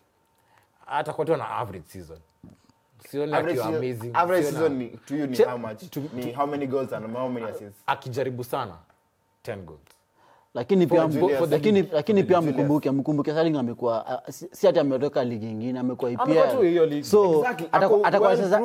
[0.86, 2.20] Hata kwa na average season.
[3.10, 4.12] Sioni average akiwa season, amazing.
[4.14, 5.90] average sioni- season ni, to you ni Che- how much?
[5.90, 7.84] to- ni how many goals and how many assists?
[7.88, 8.78] Akijaribu sana
[9.44, 9.80] 10 goals
[10.54, 11.08] lakini pia
[11.50, 16.24] lakini lakini mkumbuke mkumbuke Sterling amekuwa si si ati ametoka ligi ingine amekuwa EPL
[17.04, 18.58] so atakuwa- anacheza-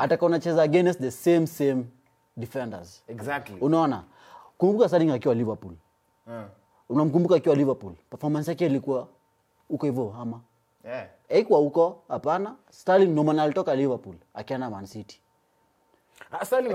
[0.00, 1.84] atakuwa- anacheza against the same same
[2.36, 3.02] defenders.
[3.08, 3.56] Exactly.
[3.60, 4.02] Unaona?
[4.58, 5.72] Kumbuka Sterling akiwa Liverpool.
[6.28, 6.44] Yeah.
[6.88, 7.92] unamkumbuka akiwa Liverpool?
[8.10, 9.08] Performance yake ilikuwa
[9.70, 10.40] uko hivyo ama?
[10.84, 11.06] Yeah.
[11.28, 12.54] Eikwa huko hapana.
[12.70, 15.20] Sterling ndio maana alitoka Liverpool akaenda Man City
[16.44, 16.74] Sterling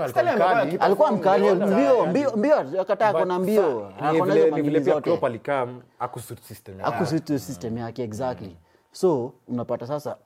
[0.80, 1.44] alikuwa mkali.
[1.54, 3.92] Mbio, mbio mbio mbio akataa kona mbio.
[4.12, 6.92] ni vile- pia Klopp alikam akusuit system yake.
[7.78, 8.56] yake exactly.
[8.92, 10.16] So unapata sasa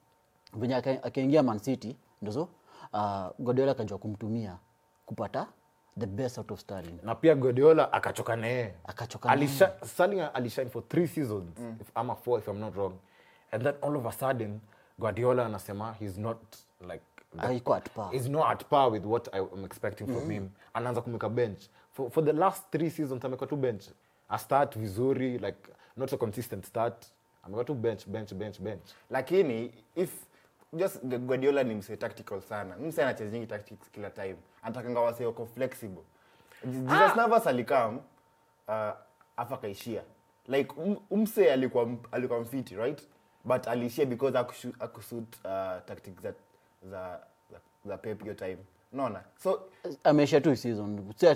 [0.60, 2.48] venye akaingia man city ndo so
[2.92, 4.56] uh, godiola akajua kumtumia
[5.06, 5.46] kupata
[5.98, 6.98] the best out of Sterling.
[7.02, 9.28] Na pia Guardiola akachoka naye Akachoka.
[9.28, 12.92] Alisha- Sterling alishine for three seasons if, ama four if I'm not wrong.
[13.52, 14.60] And then all of a sudden
[14.98, 16.38] Guardiola anasema he's not
[16.90, 17.02] like
[17.40, 18.10] the- at par.
[18.12, 20.48] he's not at par with what I'm expecting from him.
[20.74, 21.68] Anaanza kumeka bench.
[21.92, 23.84] For, for the last three seasons amekuwa tu bench.
[24.28, 25.58] A start vizuri like
[25.96, 27.06] not a consistent start.
[27.42, 28.82] Amekuwa tu bench bench bench bench.
[29.10, 30.10] Lakini if
[30.76, 32.76] just the Guardiola ni mse tactical sana.
[32.76, 34.36] Mse anachezing tactics kila time.
[34.62, 36.02] Anatakanga wase wako flexible.
[36.64, 37.96] Jesus Navas alikam
[38.68, 38.92] uh,
[39.36, 40.02] afa kaishia.
[40.48, 43.02] Like um, umse alikuwa alikuwa mfiti right?
[43.44, 44.38] But aliishia because
[44.80, 45.50] akusuit uh,
[45.86, 46.32] tactics za
[46.82, 48.58] za za, za Pep hiyo time.
[48.92, 49.20] Unaona?
[49.42, 49.60] So
[50.04, 51.12] ameisha tu season.
[51.16, 51.26] Si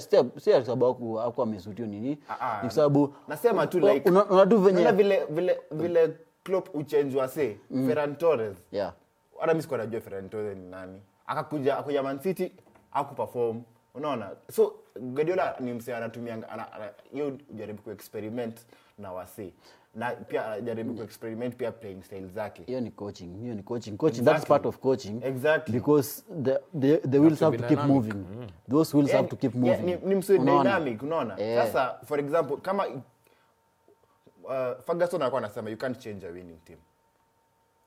[0.50, 2.18] kwa sababu haku- hakuwa amesutio nini.
[2.28, 2.62] Ah, ah.
[2.64, 7.28] ni sababu nasema tu like una- una tu venye unaona vile vile vile Klopp uchenjwa
[7.28, 8.56] se Ferran Torres.
[8.72, 8.92] Yeah.
[9.40, 11.00] Hata mi sikuwa najua Ferran Torres ni nani.
[11.26, 12.52] Akakuja akuja Man City
[12.92, 13.62] akuperform
[13.94, 14.30] unaona?
[14.50, 18.66] So Guardiola ni msee anatumia ana- ana- hiyo jaribu kuexperiment
[18.98, 19.52] na wasi
[19.94, 22.62] na pia anajaribu kuexperiment pia playing style zake.
[22.66, 23.96] Hiyo ni coaching hiyo ni coaching.
[23.96, 24.38] Coaching Exactly.
[24.38, 25.20] that's part of coaching.
[25.24, 25.74] Exactly.
[25.74, 28.14] because the the, the wheels have, have to keep dynamic.
[28.14, 28.46] moving.
[28.70, 31.38] Those wheels have to keep Yeah, ni, ni msee dynamic unaona?
[31.40, 31.66] Yeah.
[31.66, 36.78] sasa for example kama uh, Ferguson alikuwa anasema you can't change a winning team.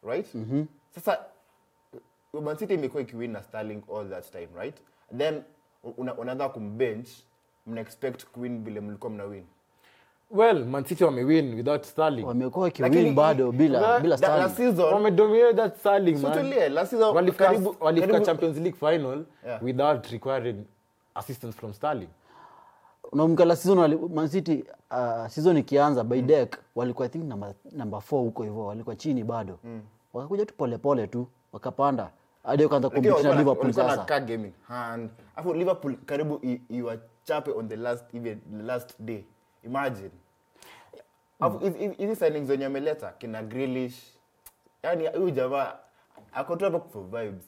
[0.03, 0.27] Right?
[0.95, 1.19] Sasa
[2.33, 4.75] uh, Man City imekuwa ikiwin na Sterling all that time right?
[5.17, 5.43] Then
[5.97, 7.09] una- unaanza kumbench
[7.67, 9.45] mna expect kuwin vile mlikuwa mna win
[10.31, 12.23] well Man City wamewin without Sterling.
[12.25, 14.41] Wamekuwa wakiwin bado bila bila Da- Sterling.
[14.43, 16.33] last season wamedominate that Sterling man.
[16.33, 19.63] tulie, last season walifika karibu- walifika Champions League final Yeah.
[19.63, 20.63] without requiring
[21.15, 22.09] assistance from Sterling.
[23.45, 27.99] Last season wali, Man City uh, season ikianza by deck walikuwa I think number number
[28.01, 29.59] 4 huko hivyo walikuwa chini bado.
[30.13, 32.09] Wakakuja tu polepole tu wakapanda
[32.43, 34.03] hadi wakaanza lakini kumpita na walikuwa na- Liverpool sasa.
[34.05, 34.51] car gaming.
[34.67, 39.23] Hand afu Liverpool karibu iwachape on the last even the last day
[39.65, 40.11] imagine.
[41.39, 44.01] Afu hizi- signings zenye ameleta kina Grealish.
[44.83, 45.73] Yani huyu jamaa
[46.33, 47.43] ako tu hapa for vibes.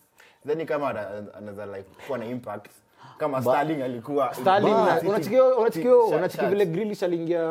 [0.47, 2.71] Then kama ana- anaweza like kuwa na impact.
[3.17, 4.73] Kama Sterling alikuwa Sterling
[5.09, 7.41] unachikia unachikia unachikia vile Grealish aliingia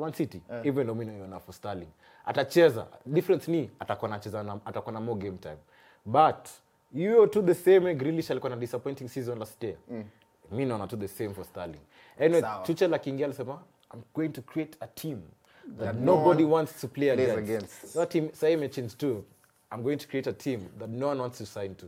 [0.00, 0.42] Man City.
[0.64, 1.88] Even though mimi naiona for Sterling.
[2.26, 2.86] Atacheza.
[3.06, 5.56] Difference ni atakuwa anacheza na atakuwa na more game time.
[6.04, 6.48] But
[6.94, 9.76] hiyo tu the same Grealish alikuwa na disappointing season last year.
[10.50, 11.80] Mimi naona tu the same for Sterling
[12.20, 12.42] anyway.
[12.62, 13.58] Tuchel akiingia alisema
[13.94, 15.22] I'm going to create a team
[15.78, 17.38] that no nobody one wants to play against.
[17.38, 17.94] against.
[17.94, 19.24] That team sasa imechange too.
[19.72, 21.86] I'm going to create a team that no one wants to sign to.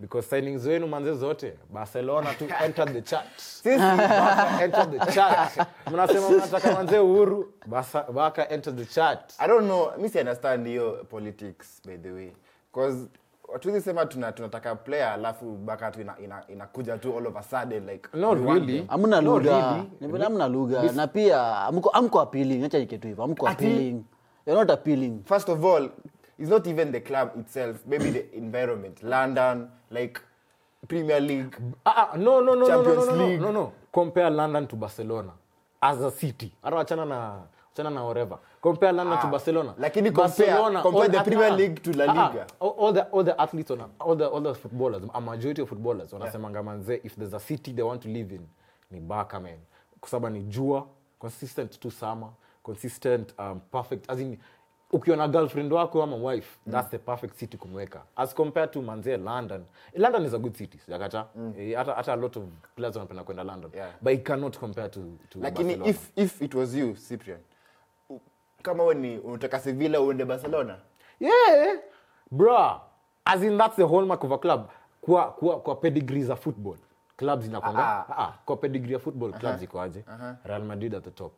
[0.00, 3.26] Because signings zenu manze zote Barcelona to enter the chat.
[3.64, 5.68] Barca enter the chat.
[5.86, 9.34] Mnasema mnataka manze uhuru, Barca Barca enter the chat.
[9.38, 12.32] I don't know, mimi si understand hiyo politics by the way.
[12.72, 13.08] Cause
[13.52, 17.42] hatuwezi sema tuna, tunataka player alafu baka tu inakuja ina, ina tu all of a
[17.42, 18.78] sudden like Not we want really.
[18.78, 18.88] them.
[18.88, 19.90] hamna No, lugha really.
[20.00, 24.04] ni vile hamna lugha na pia amko amko appealing acha niketu hivyo amko Ati- appealing
[24.46, 25.90] you're not appealing First of all,
[26.38, 29.02] it's not even the club itself, maybe the environment.
[29.02, 30.20] London, like
[30.88, 31.56] Premier League.
[31.84, 33.40] Ah, ah, no, no, no, no, no, no, no, no, League.
[33.40, 33.72] no, no.
[33.92, 35.32] Compare London to Barcelona
[35.82, 36.52] as a city.
[36.62, 37.38] Hata wachana na
[37.76, 38.38] wachana na whatever.
[38.60, 39.74] Compare London to Ah, Barcelona.
[39.78, 42.46] lakini compare- compare all the Premier ah, League to La ah, ah, Liga.
[42.60, 45.68] all, all the all the athletes on all the all the footballers, a majority of
[45.68, 48.46] footballers wanasemanga manze if there's a city they want to live in
[48.90, 49.58] ni Barca man.
[50.00, 50.86] Kwa sababu ni jua
[51.18, 52.28] consistent tu summer
[52.62, 54.38] consistent um, perfect as in
[54.92, 59.16] ukiwa na girlfriend wako ama wife that's the perfect city kumweka as compared to manze
[59.16, 61.26] london london is a good city sijakata
[61.58, 62.44] Eh, hata hata a lot of
[62.76, 63.90] players wanapenda kwenda london Yeah.
[64.00, 65.90] but it cannot compare to, to lakini Barcelona.
[65.90, 67.38] if, if it was you cyprian
[68.66, 70.76] kama ni unataka sevilla uende barcelona?
[71.20, 71.78] Yeah.
[72.30, 72.80] Bra
[73.24, 74.68] as in that's the hallmark of a club.
[75.00, 76.76] Kwa, kwa, kwa pedigree za football.
[77.16, 80.04] Clubs zinakwanga Ah, ah, ah, kwa pedigree ya football clubs iko aje?
[80.44, 81.32] Real madrid at the top.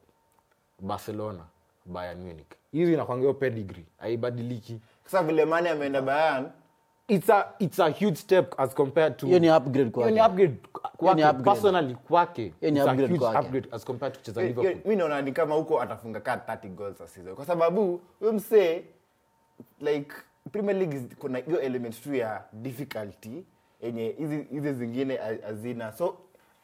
[0.81, 1.45] Barcelona
[1.87, 2.47] bayern munich.
[2.73, 3.85] Hizo inakwanga hiyo pedigree.
[3.99, 4.81] Haibadiliki.
[5.05, 6.51] Sasa vile mane ameenda bayan
[7.09, 10.55] it's a, it's a huge step as compared to Hiyo ni upgrade Hiyo ni upgrade
[10.97, 11.45] kwake upgrade.
[11.51, 12.55] personally kwake.
[12.61, 13.39] Hiyo ni upgrade huge kwake.
[13.47, 14.75] upgrade as compared to kucheza liverpool.
[14.85, 17.35] mimi naona ni kama huko atafunga ka 30 goals a season.
[17.35, 18.85] Kwa sababu huyo msee
[19.81, 20.13] like
[20.53, 23.45] premier league is- kuna hiyo element tu ya difficulty
[23.83, 25.93] yenye hizi hizi zingine azina hazina.
[25.93, 26.17] So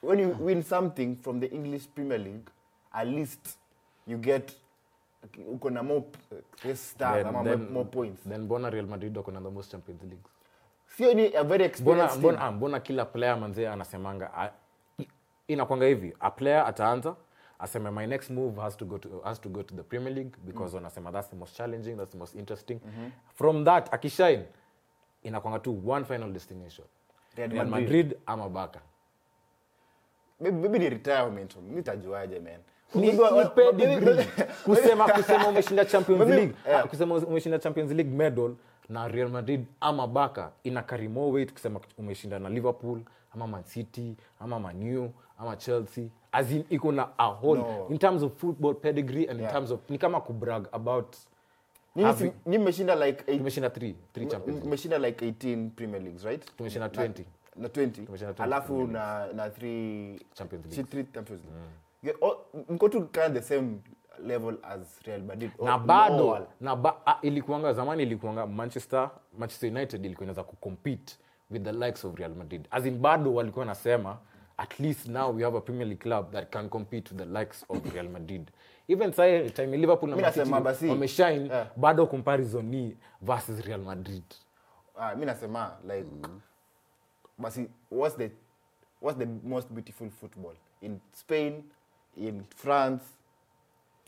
[0.02, 2.44] when you win something from the english premier league
[2.92, 3.58] at least
[4.06, 4.52] you get
[5.52, 6.02] uko na more
[7.00, 8.22] ama more, points.
[8.28, 10.30] then mbona real madrid wako na the most champions leagues
[10.96, 14.52] sio ni a very mbona, mbona, mbona kila player manzee anasemanga
[14.98, 15.08] i-
[15.48, 17.16] inakwanga hivi a player ataanza
[17.58, 20.32] aseme my next move has to go to, has to, go to the premier league
[20.44, 22.78] because wanasema that's the most challenging that's the most interesting.
[23.34, 24.44] From that akishine
[25.22, 26.86] inakwanga tu one final destination.
[27.36, 27.82] Real real Madrid.
[28.06, 28.80] madrid ama baka
[30.40, 32.52] maybe, maybe ni retirement nitajuaje man?
[32.94, 33.96] Ni- Maybe ni wa- wa- pedigree.
[34.14, 34.26] maybe-
[34.64, 36.84] kusema kusema umeshinda champions Maybe- league yeah.
[36.84, 38.54] ah, kusema umeshinda champions league medal
[38.88, 43.00] na real madrid ama baka ina carry more weight kusema umeshinda na liverpool
[43.34, 46.08] ama mancity ama manew ama chelsea.
[46.32, 47.86] As in iko na a whole No.
[47.90, 51.16] in terms of football pedigree and in terms of ni kama kubrag about
[52.46, 54.98] mmeshinda like eight- tumeshinda 3 3 champions league.
[55.06, 56.56] like 18 premier leagues right?
[56.56, 57.24] Tumeshinda 20
[57.56, 61.60] na 20 20 alafu na na 3 Champions league 3 champions league
[62.02, 62.16] Yeah,
[62.68, 63.76] mko tu kind the same
[64.26, 70.04] level as real madrid na bado na ba, a, ilikuanga zamani ilikuanga manchester manchester united
[70.04, 71.16] ilikuwa inaweza kucompete
[71.50, 72.68] with the likes of real madrid.
[72.70, 74.18] As in bado walikuwa nasema
[74.56, 77.64] at least now we have a premier league club that can compete with the likes
[77.68, 78.50] of real madrid.
[78.88, 81.66] Even sai time liverpool na Man City wameshine yeah.
[81.76, 84.22] bado comparison ni versus real madrid.
[84.98, 86.06] Ah, mi nasema like
[87.38, 88.30] basi what's the
[89.00, 90.54] what's the most beautiful football?
[90.82, 91.62] In spain
[92.16, 93.04] in france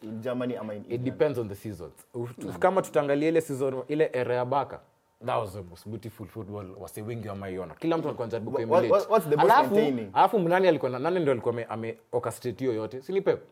[0.03, 1.93] in germany ama in it depends on the seasons.
[2.15, 4.81] Uf- kama tutaangalia ile season ile era ya baka
[5.27, 8.89] that was the most beautiful football wase wengi wamaiona kila mtu alikuwa anajaribu What- kuemulate.
[9.13, 10.11] what's the most Alafu- entertaining?
[10.13, 13.03] alafu nani alikuwa na nani ndio alikuwa ame, ame orchestrate hiyo yote?
[13.03, 13.43] Si ni pep?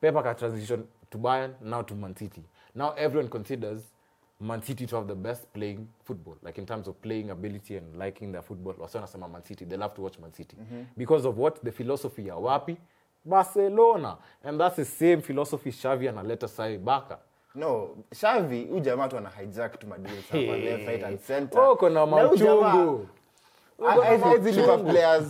[0.00, 2.42] Pep aka transition to bayern now to man city.
[2.74, 3.92] Now everyone considers
[4.40, 8.02] man city to have the best playing football like in terms of playing ability and
[8.02, 8.74] liking their football.
[8.78, 10.56] Wasa wanasema man city they love to watch man city.
[10.96, 11.62] Because of what?
[11.64, 12.76] The philosophy ya wapi
[13.24, 14.16] barcelona.
[14.44, 17.18] And that's the same philosophy shavi analeta sai baka
[17.54, 21.60] no shavi huyu jamaa tu ana hijack tu madeals hapa left right and center.
[21.60, 23.08] Oh, kuna Na mauchungu.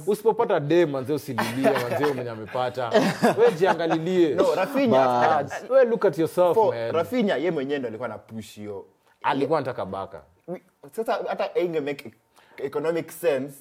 [0.07, 2.91] usipopata de manzee usililie manzee mwenye amepata.
[3.39, 4.35] We jiangalilie.
[4.35, 5.47] No rafinha.
[5.71, 6.93] We look at yourself for man.
[6.95, 8.87] Rafinha ye mwenyewe ndo alikuwa na push hiyo.
[9.23, 10.23] Alikuwa nataka baka
[10.93, 12.13] sasa hata inge make
[12.57, 13.55] economic sense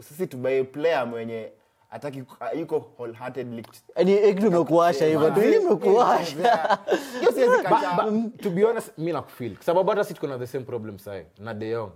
[0.00, 1.52] sisi tubae player mwenye
[1.92, 2.24] ataki
[2.58, 3.62] yuko wholeheartedly
[4.34, 6.36] kitu imekuasha hivyo tu imekuasha
[7.20, 8.12] hiyo siwezi kataa.
[8.42, 11.54] to be honest mi nakufil sababu hata si tuko na the same problem sai na
[11.54, 11.90] deyong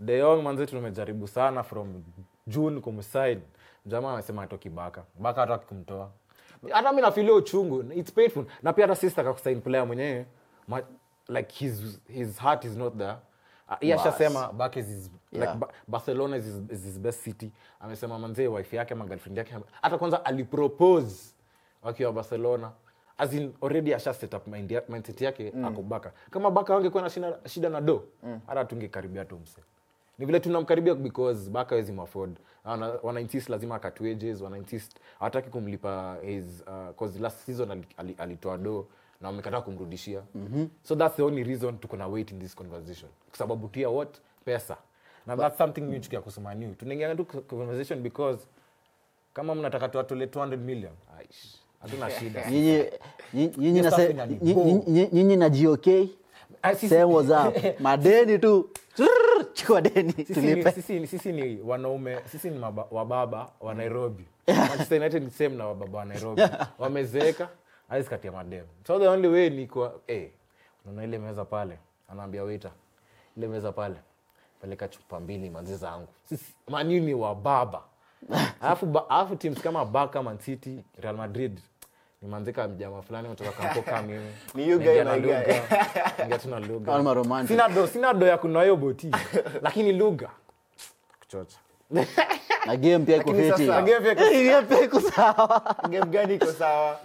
[0.00, 2.02] deyong manzetu tumejaribu sana from
[2.46, 3.40] june kumside
[3.86, 6.10] jamaa amesema atoki baka baka hataki kumtoa.
[6.70, 7.92] Hata mi nafilia uchungu.
[7.92, 8.44] Its painful.
[8.62, 10.26] Na pia hata sister akakusain player mwenyewe.
[11.28, 13.16] Like his, his heart is not there
[13.80, 15.54] Yeye ashasema baka is his, Yeah.
[15.54, 17.52] like, barcelona is his, is his best city.
[17.80, 21.34] Amesema manzee wife yake ama girlfriend yake hata kwanza alipropose
[21.82, 22.70] wakiwa barcelona.
[23.18, 25.64] As in already asha set up mind mindset yake mm.
[25.64, 28.04] ako baka kama baka wangekuwa na shida, shida na do
[28.46, 29.60] hata tungekaribia tu mse.
[30.18, 35.50] Ni vile tunamkaribia because baka wezi mafford wana, wana insist lazima wages wana insist hawataki
[35.50, 38.86] kumlipa his uh, cause last season ali- ali- alitoa do
[39.20, 40.22] na wamekataa kumrudishia.
[40.34, 40.68] Mm-hmm.
[40.82, 43.10] so that's the only reason tuko na wait in this conversation.
[43.28, 44.18] Kwa sababu tia what?
[44.44, 44.76] Pesa.
[45.26, 46.74] Na that's something mi chukia kusema new.
[46.74, 48.46] Tunaingia tu conversation because
[49.34, 52.50] kama mnataka tuatole 200 million aish hatuna shida.
[52.50, 53.90] Nyinyi na
[55.50, 55.86] gok
[56.62, 56.74] Ah,
[57.80, 58.70] madeni tu.
[59.52, 60.72] Chukua deni sisi ni, tulipe.
[60.72, 62.58] sisi, ni- sisi ni wanaume sisi ni
[62.90, 64.24] wababa wa nairobi.
[64.46, 66.42] Manchester united ni same na wababa wa nairobi.
[66.78, 67.48] Wamezeeka
[67.88, 70.30] hawezi katia madem so the only way ni kwa eh
[70.84, 72.70] unaona ile meza pale anaambia waiter
[73.36, 73.96] ile meza pale
[74.60, 76.08] peleka chupa mbili manzi zangu.
[76.28, 77.82] Sisi manu ni wababa
[78.60, 81.60] alafu ba- alafu teams kama baka man city real madrid
[82.22, 84.32] nimanzika mjama fulani kutoka kampoka mimi.
[84.54, 85.32] Ni you guy, my guy.
[85.32, 85.44] lugha.
[86.18, 87.48] Naingia lugha Alma romantic.
[87.48, 89.10] sina do sina do ya hiyo boti
[89.62, 90.30] lakini lugha
[91.20, 91.58] kuchocha.
[92.66, 93.48] Na game pia iko fiti.
[93.48, 95.76] sasa- Game pia iko- Game pia iko sawa.
[95.90, 97.00] Game gani iko sawa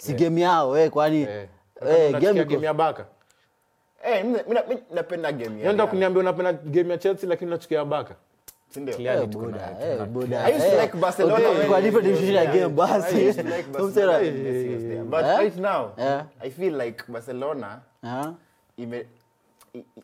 [0.00, 1.46] si game yao eh kwani yeah.
[1.86, 3.06] eh game game ya baka
[4.04, 7.84] Eh, mi- mi- mi napenda game ya nenda kuniambia unapenda game ya chelsea lakini unachukia
[7.84, 8.14] baka
[8.74, 8.80] Si?
[8.80, 10.82] Clearly Eh, tuko na- eh, buda, I used to eh.
[10.82, 13.16] like Barcelona Okay, kwa different was ya game basi.
[13.16, 15.02] I used to like Barcelona Umsela- when Messi was there.
[15.04, 15.90] But right now?
[16.40, 17.80] I feel like Barcelona
[18.78, 19.06] ime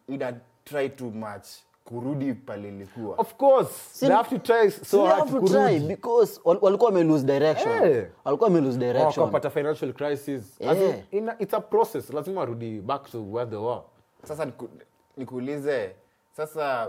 [0.08, 0.32] ina
[0.64, 1.46] try too much
[1.86, 3.16] kurudi pale ilikuwa.
[3.18, 6.40] of course they have to try so they hard have to to try kurudi because
[6.44, 8.06] wal- walikuwa wame lose direction Eh.
[8.24, 12.80] walikuwa wame lose direction wakapata financial crisis As in, ina- it's a process lazima warudi
[12.80, 13.80] back to where they were
[14.24, 14.68] Sasa niku-
[15.16, 15.90] nikuulize
[16.36, 16.88] sasa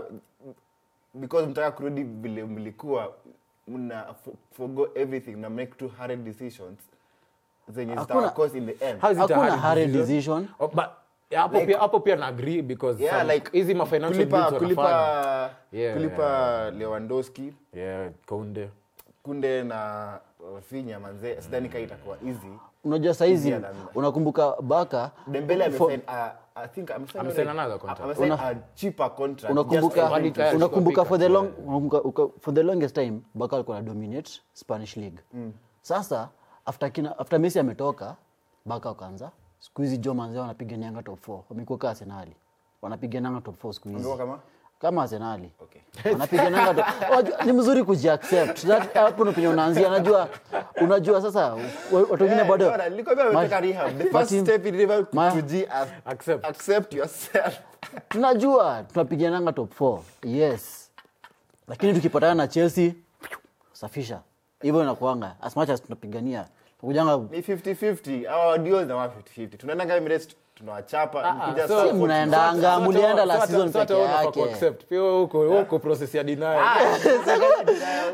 [1.14, 3.12] because mtaka kurudi vile mlikuwa
[3.68, 6.78] mna fo- forgo everything na make two hard decisions
[7.68, 9.00] zenye Hakuna- zitawa cause in the end.
[9.00, 10.40] How is it a Hakuna hard hurried decision?
[10.42, 10.48] decision.
[10.58, 10.84] Oh, but
[11.30, 15.50] yeah, hapo Like- pia hapo pia na agree because Yeah, some- like hizi financial kulipa
[15.72, 17.52] Yeah, Lewandowski.
[17.74, 18.70] Yeah Kunde
[19.22, 20.20] kunde na
[20.62, 21.42] Finya manzee mm.
[21.42, 22.48] sidhani kama itakuwa easy.
[22.84, 23.54] Unajua saizi
[23.94, 28.18] unakumbuka baka Dembele for- amesign uh, I think amesign Amesign another contract.
[28.18, 29.52] Una- a cheaper contract.
[29.52, 32.94] unakumbuka just for him Hadi to- tayari unakumbuka for the long Pickard, for the longest
[32.94, 35.18] time baka alikuwa na dominate spanish league.
[35.82, 36.28] Sasa
[36.66, 38.16] after kina after messi ametoka
[38.66, 42.36] baka wakaanza siku hizi jo manzee wanapiganianga top 4 wamekuwa kaa arsenali
[42.82, 44.16] wanapigananga top 4 siku hizi.
[44.16, 44.38] Kama?
[44.80, 45.80] kama arsenali Okay.
[46.12, 46.86] wanapigananga
[47.44, 48.64] ni mzuri kujiaccept.
[48.64, 49.88] That- hapo ndo penye unaanzia.
[49.88, 50.28] Unajua
[50.80, 51.54] unajua sasa
[51.92, 52.70] watu wengine bado
[58.08, 60.90] tunajua tunapigananga top 4 yes.
[61.68, 62.92] Lakini tukipatana na chelsea
[63.72, 64.20] safisha.
[64.62, 65.36] Hivyo inakuanga.
[65.40, 66.48] As much as tunapigania
[66.80, 68.26] tukujanga Ni 50-50.
[68.32, 69.56] Our deals na 50-50.
[69.56, 71.32] Tunaendanga Emirates, tunawachapa.
[71.32, 74.84] Mkija so- Si mnaendanga mulienda la season peke yake kuaccept.
[74.84, 76.64] Pia wewe uko uko process ya denial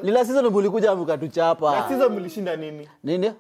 [0.03, 2.89] lila season mulikuja Na season mlishinda nini?
[3.05, 3.33] nini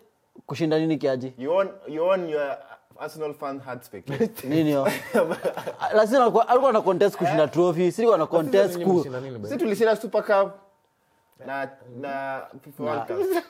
[0.46, 2.56] kushinda nini kiaji You on you on your
[3.00, 4.50] Arsenal fan heart spectator.
[4.50, 4.88] nini yo
[5.94, 6.06] la
[6.48, 9.56] alikuwa na contest kushinda trophy si alikuwa na contest ku mlishinda nini, by the Si
[9.58, 10.52] tulishinda Super Cup
[11.46, 11.68] na
[12.00, 13.44] na FIFA World Cup.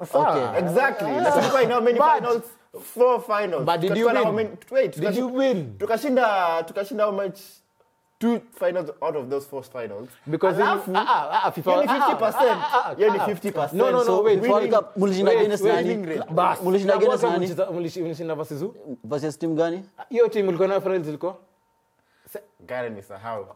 [0.00, 1.10] Okay Exactly.
[1.10, 2.42] Na tulikuwa in how many But- finals?
[2.94, 3.64] Four finals.
[3.64, 4.34] But did you win?
[4.34, 5.78] many- Wait, Did tukashinda, you win?
[5.78, 7.38] Tukashinda tukashinda how much?
[8.18, 10.08] Two finals out of those four finals.
[10.26, 12.50] Because Alafu, ah, ah, ah, FIFA- hiyo ni ah, ah, 50%.
[12.50, 13.26] ah, ah, Hiyo ah.
[13.26, 13.72] 50%.
[13.72, 16.20] No, no, no, So, wait, winning- World Cup mulishinda against nani.
[16.30, 17.54] Bas, Mulishinda against nani?
[18.02, 18.74] mlishinda versus who?
[19.04, 21.36] versus team gani hiyo team ulikuwa nayo finals ilikuwa
[22.66, 22.90] Gara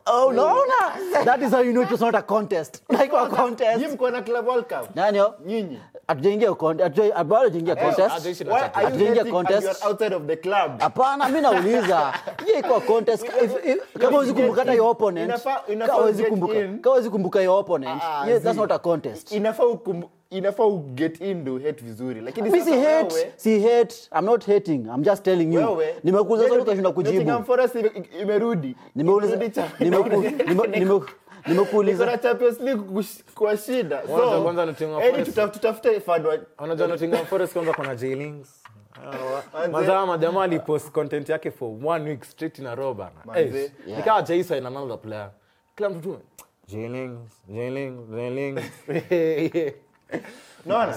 [0.07, 2.83] oh no no that is how you know it was not a contest.
[2.89, 3.79] Like a contest.
[3.81, 4.97] Nyinyi mko na Club World Cup?
[4.97, 5.79] nani Nyinyi.
[6.09, 8.11] hatujaingia contest hatujaingia contest.
[8.11, 9.63] Hatujaingia Why you Hatujaingia hating and contest.
[9.67, 10.81] you're outside of the club?
[10.81, 12.13] hapana mi nauliza.
[12.47, 13.25] Je ikuwa contest.
[13.25, 16.79] If- if- kama huwezi kumbuka hata your opponent Inafaa- inafaa kama huwezi get kumbuka kama
[16.91, 19.33] huwezi kumbuka your opponent yes, that's not a contest.
[19.33, 22.21] Inafaa ukumbu- inafaa uget in ndo hate vizuri.
[22.21, 25.61] Lakini mi sasa si hate wewe- si hate i'm not hating i'm just telling you
[25.61, 28.77] wewe- nimekuuza wewe swali ukashinda Nottingham Forest ime- imerudi.
[28.95, 30.09] nimeuliza Imerudi cha- nimeku-
[30.49, 31.07] nime- nime- Iko
[31.47, 33.97] nimekuuliza na Champions League kush- kwa shida.
[33.99, 35.31] Kwanza- kwanza Nottingham Forest.
[35.31, 39.73] tuta- tutafute fan wa- Nottingham Forest kwanza kuna Manze.
[39.73, 43.65] mazaa majamaa alipost content yake for one week straight na row bana Manze.
[43.65, 45.31] Eh, nikawa jaisa in another player
[45.77, 46.19] kila mtu tu
[46.67, 48.63] jailings jailings jailings
[50.67, 50.93] Naona?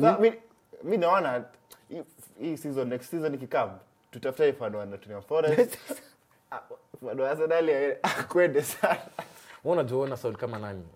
[0.00, 0.42] Sa- mi-
[0.84, 1.44] mi naona
[1.88, 3.78] hii- season next season ikikam
[4.10, 5.78] tutafute fan anatumia Forest.
[6.54, 6.60] Ah,
[7.02, 9.00] fan Arsenal akwende sana.
[9.64, 10.88] unajuona saul kama nani?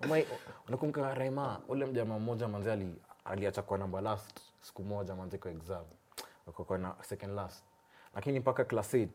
[0.69, 5.51] Unakumbuka Raima ule mjamaa mmoja manzi ali aliacha kwa namba last siku moja manzi kwa
[5.51, 5.85] exam
[6.53, 7.65] kwa na second last.
[8.15, 9.09] Lakini mpaka class 8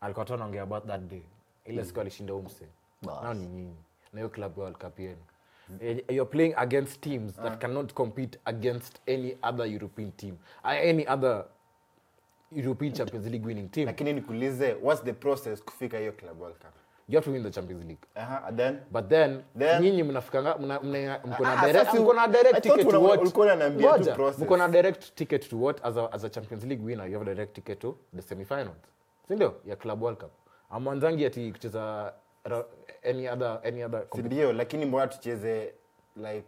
[0.00, 1.22] alikuwa tu anaongea about that day.
[1.64, 2.66] Ile siku alishinda umse
[3.02, 3.76] nao ni nyinyi
[4.12, 5.22] na hiyo club world cup yenu
[5.80, 11.06] Eh, you're playing against teams that cannot compete against any other european team uh, any
[11.08, 11.44] other
[12.52, 13.86] european champions league winning team.
[13.86, 16.72] Lakini nikuulize what's the process kufika hiyo club world cup?
[17.08, 18.02] You have to win the champions league.
[18.14, 18.78] Aha, and then?
[18.92, 22.88] But then, Then- nyinyi mnafikanga mna- mna- mko na Ah, direct- mko na direct ticket
[22.90, 24.40] to what ulikuwa unaniambia tu process.
[24.42, 27.06] mko na direct ticket to what as a, as a champions league winner.
[27.10, 28.76] You have a direct ticket to the semi finals
[29.28, 30.30] sindio ya club world cup.
[30.70, 32.12] Amwanzangi ati kucheza
[33.10, 35.74] any other any other ndio lakini mbona tucheze
[36.16, 36.46] like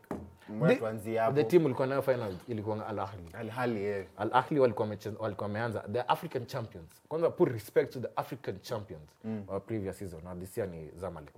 [0.49, 3.31] mbona tuanzie the team ulikuwa nayo final ilikuwa al ahli.
[3.33, 4.07] Al hali yeah.
[4.17, 4.89] al ahli walikuwa
[5.19, 5.81] walikuwa wameanza.
[5.93, 7.03] The african champions.
[7.09, 9.11] Kwanza put respect to the african champions
[9.49, 10.21] wa previous season.
[10.25, 11.35] Na this year ni zamalek.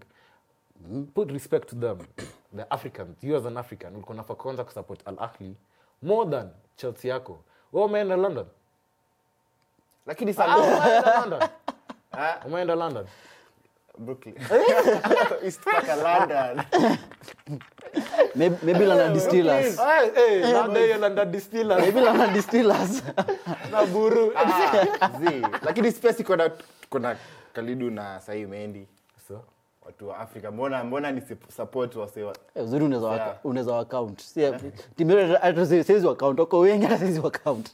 [1.14, 1.98] Put respect to them.
[2.56, 3.24] The africans.
[3.24, 5.56] You as an african ulikuwa nafaa kwanza kusupport al ahli
[6.02, 7.44] more than chelsea yako.
[7.72, 8.46] Wewe umeenda london?
[10.06, 11.48] Lakini sasa umeenda london.
[12.46, 13.06] Umeenda london
[13.98, 14.34] brooklyn
[15.44, 16.64] east paka london
[18.34, 19.76] Maybe- maybe London Distillers.
[19.78, 21.80] Hey, hey, labda hiyo London Distillers.
[21.80, 23.02] Maybe London Distillers.
[23.70, 25.42] na buru Ah, zi.
[25.62, 26.36] lakini space iko
[26.90, 27.16] kuna
[27.52, 28.86] kalidu na sahii mendi
[29.28, 29.40] so
[29.86, 34.60] watu wa afrika mbona mbona ni sup- support wase wa- Eh, uzuri unaweza Yeah.
[34.96, 35.10] timu
[35.42, 35.64] hata
[36.40, 37.70] wako wengi hata wakaunt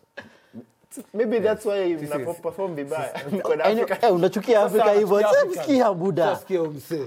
[1.15, 3.11] maybe that's why Sisi- perform vibaya.
[3.33, 4.07] Mko na I know- afrika.
[4.07, 5.23] eh, unachukia afrika hivyo
[5.55, 6.39] sikia buda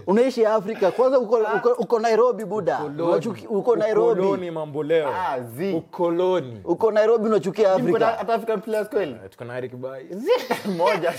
[0.07, 0.91] unaishi afrika.
[0.91, 2.79] Kwanza uko, uko, uko nairobi buda.
[2.79, 4.21] Unachuki- uko nairobi.
[4.21, 5.73] Ukoloni mamboleo Ah, zi.
[5.73, 6.61] ukoloni.
[6.65, 8.05] Uko nairobi unachukia afrika.
[8.05, 9.11] hata african players kweli?
[9.11, 10.07] Eh, tuko na Eric Bai
[10.77, 11.13] moja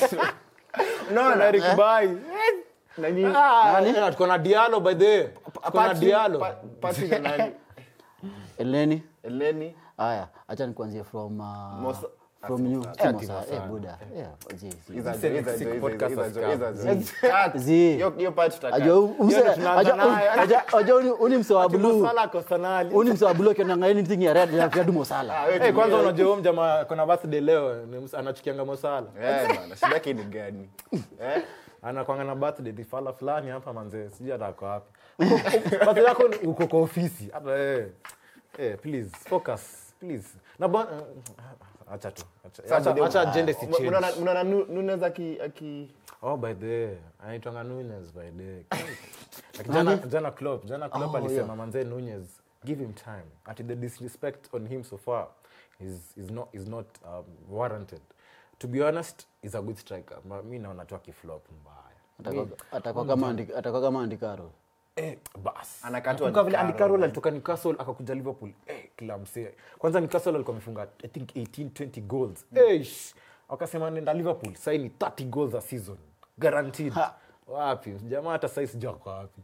[1.15, 2.17] no na Eric Bai
[2.99, 5.29] nani Ah, eh, tuko na dialo by the way.
[5.65, 6.47] Tuko na dialo
[6.81, 7.53] pasi na nani?
[8.59, 9.03] Eleni?
[9.23, 9.75] Eleni?
[9.97, 11.47] Haya acha nikuanzie from uh,
[11.83, 12.09] Mosa-
[12.47, 12.83] from you.
[12.99, 13.13] Eh, eh,
[20.83, 22.07] Eh, uni- uni mse wa blue.
[22.07, 25.97] Sala kwa sanali uni mse wa blue akiona anything ya red Mosala Ah, Eh, kwanza
[25.97, 27.77] unajua mjamaa kuna birthday leo
[28.19, 30.69] anachukianga Mosala Eh, shida yake ni gani?
[30.93, 31.43] Eh?
[31.83, 34.93] anakwanga na birthday ni fala fulani hapa manzee sijui atako ako wapi.
[35.85, 37.29] Birthday yako uko kwa ofisi.
[37.33, 37.87] Hata eh
[38.59, 40.29] eh please focus please.
[40.59, 40.91] Na bwana
[41.93, 42.25] acha tu
[43.05, 43.67] acha si
[44.21, 45.89] unaona aki- aki-
[46.23, 48.65] oh by the anaitwanga Nunez by the
[49.73, 51.57] jana jana Klopp jana Klopp Oh, alisema yeah.
[51.57, 52.27] manzee Nunez
[52.65, 53.27] give him time.
[53.45, 55.27] Ati the disrespect on him so far
[55.81, 58.01] is is not is not um, warranted.
[58.59, 60.17] To be honest is a good striker.
[60.45, 62.57] Mi naona tu akiflop mbaya.
[62.73, 64.51] Atakuwa kama andikaro
[64.97, 65.85] Eh, bas.
[65.85, 68.51] Anakatwa Nakumbuka vile Andy Andy Carroll alitoka Newcastle akakuja Liverpool.
[68.67, 69.55] Eh, kila msee.
[69.79, 72.47] Kwanza Newcastle alikuwa amefunga I think 18 20 goals.
[72.55, 72.87] Eh,
[73.49, 74.55] wakasema nenda Liverpool.
[74.55, 75.97] Sasa ni 30 goals a season.
[76.39, 76.93] Guaranteed.
[77.47, 77.91] Wapi?
[77.91, 79.43] Jamaa hata sasa sijui ako wapi.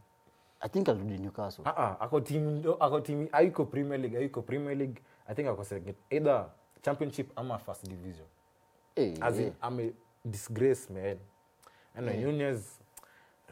[0.61, 4.75] i think alirudi newcastle Ah ah, ako team ako team hayuko Premier League, hayuko Premier
[4.77, 5.01] League.
[5.27, 6.45] I think ako second either
[6.81, 8.27] championship ama first division.
[8.95, 9.47] Eh, As eh.
[9.47, 9.91] in, I'm a
[10.25, 11.17] disgrace, man.
[11.95, 12.78] Anyway, Nunez,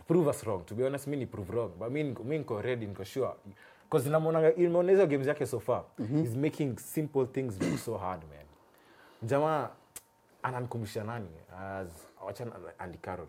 [0.07, 0.65] prove us wrong.
[0.65, 1.71] To be honest, mi ni prove wrong.
[1.79, 3.33] But mi mi niko ready, niko sure.
[3.83, 5.83] Because namonanga imeona hizo games yake so far.
[5.97, 8.45] He's making simple things look so hard, man.
[9.23, 9.69] Jamaa
[10.43, 11.27] ananikumbusha nani?
[11.59, 11.87] As
[12.25, 13.27] wachana na Andy Carroll.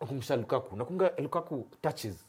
[0.00, 0.76] Unakumbusha Lukaku.
[0.76, 2.24] Nakumbuka Lukaku touches.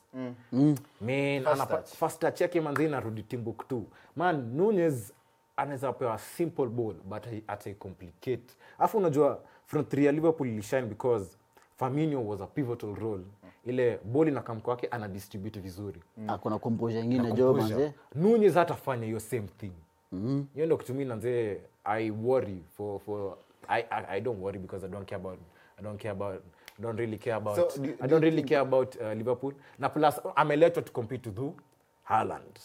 [1.02, 1.86] Man, First touch.
[1.88, 3.86] first touch yake manzi inarudi Timbuktu.
[4.16, 5.12] Man, Nunez
[5.56, 8.56] anaweza pewa simple ball but ataicomplicate.
[8.80, 11.38] Alafu unajua front three ya Liverpool ilishine because
[11.82, 13.24] Firmino was a pivotal role.
[13.66, 16.02] Ile boli na kamko kwake ana distribute vizuri.
[16.18, 16.38] mm.
[16.38, 17.94] kuna composure nyingine jo manze.
[18.16, 19.72] Nunez hatafanya hiyo same thing.
[20.54, 24.86] Hiyo ndio kitu mimi nanze I worry for for I, I I don't worry because
[24.86, 25.40] I don't care about
[25.80, 26.42] I don't care about
[26.80, 29.54] I don't really care about So, do- I don't do really care about uh, Liverpool.
[29.80, 31.54] Na plus ameletwa to compete to?
[32.04, 32.60] Haaland.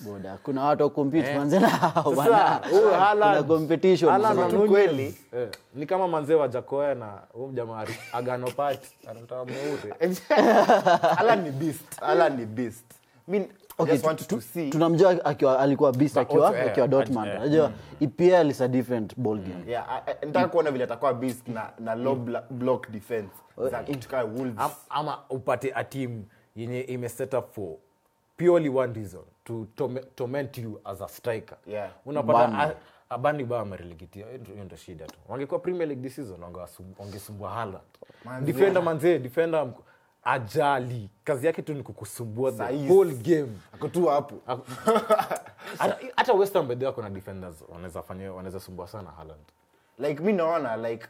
[0.00, 1.36] Boda, kuna watu wakompete Eh.
[1.36, 2.60] manze na hao Sasa, bana.
[2.70, 4.56] huyu Haaland- Kuna competition Haaland manze.
[4.56, 5.18] na Tu Nunez, kweli.
[5.32, 8.88] eh, ni kama manzee wa Jakoya na huyu mjamaa Agano Party.
[9.10, 9.94] Anataka mweupe.
[11.18, 12.84] Alan ni beast ala ni beast.
[13.28, 14.70] Mi Okay, just want to see.
[14.70, 17.26] tunamjua akiwa alikuwa beast akiwa eh, akiwa Dortmund.
[17.28, 17.70] eh, unajua
[18.00, 21.70] EPL is a different ball game Yeah, I- I- nataka kuona vile atakuwa beast na,
[21.78, 23.30] na low bla- block defense.
[24.10, 24.70] Za Wolves.
[24.90, 26.24] Ama upate a team
[26.56, 27.74] yenye ime set up for
[28.40, 31.58] purely one reason to tome- torment you as a striker.
[31.66, 31.90] Yeah.
[32.06, 32.76] unapata
[33.08, 35.18] abani ba amerelegitia hiyo ndo shida tu.
[35.28, 36.40] Wangekuwa premier league this season
[36.98, 37.84] wangesumbua Haaland.
[38.42, 39.82] Defender manzee defender mk-
[40.24, 41.10] ajali.
[41.24, 43.52] Kazi yake tu ni kukusumbua the whole game.
[43.72, 44.34] Ako tu hapo.
[46.16, 47.64] Hata west ham kuna defenders.
[47.68, 49.40] Wanaweza fanya wanaweza sumbua sana haland
[49.98, 51.06] like mi naona like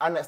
[0.00, 0.24] ana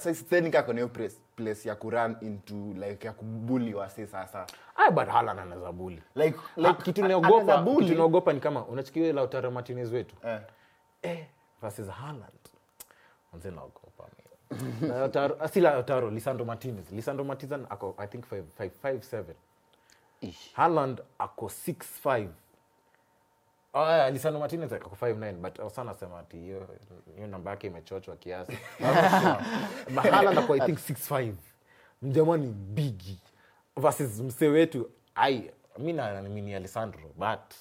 [0.52, 4.46] kaa kona place- place ya kuran into like ya kubuli wasi sasa
[4.76, 9.02] Ah, but Haaland anaweza bully like, like, like kitu naogopa kitu naogopa ni kama unachikia
[9.02, 10.16] ile Lautaro Martinez wetu?
[10.24, 10.40] Eh.
[11.02, 11.26] eh,
[11.62, 12.32] versus Haaland.
[13.32, 14.04] Manze naogopa
[14.50, 14.88] mimi.
[14.92, 16.92] Lautaro ah, si Lautaro Lisandro Martinez.
[16.92, 19.24] Lisandro Martinez ako I think 5 5 5
[20.22, 22.28] 7 Haaland ako 6 5
[23.74, 26.66] Oh, Lisandro Martinez ako 59 but uh, sana sema ati hiyo
[27.30, 28.58] namba yake imechochwa kiasi.
[29.94, 31.32] Mahala ako I think 6 5
[32.02, 32.36] mjamaa
[32.74, 33.18] bigi
[33.76, 37.54] versus msee wetu ai mi naamini Alessandro but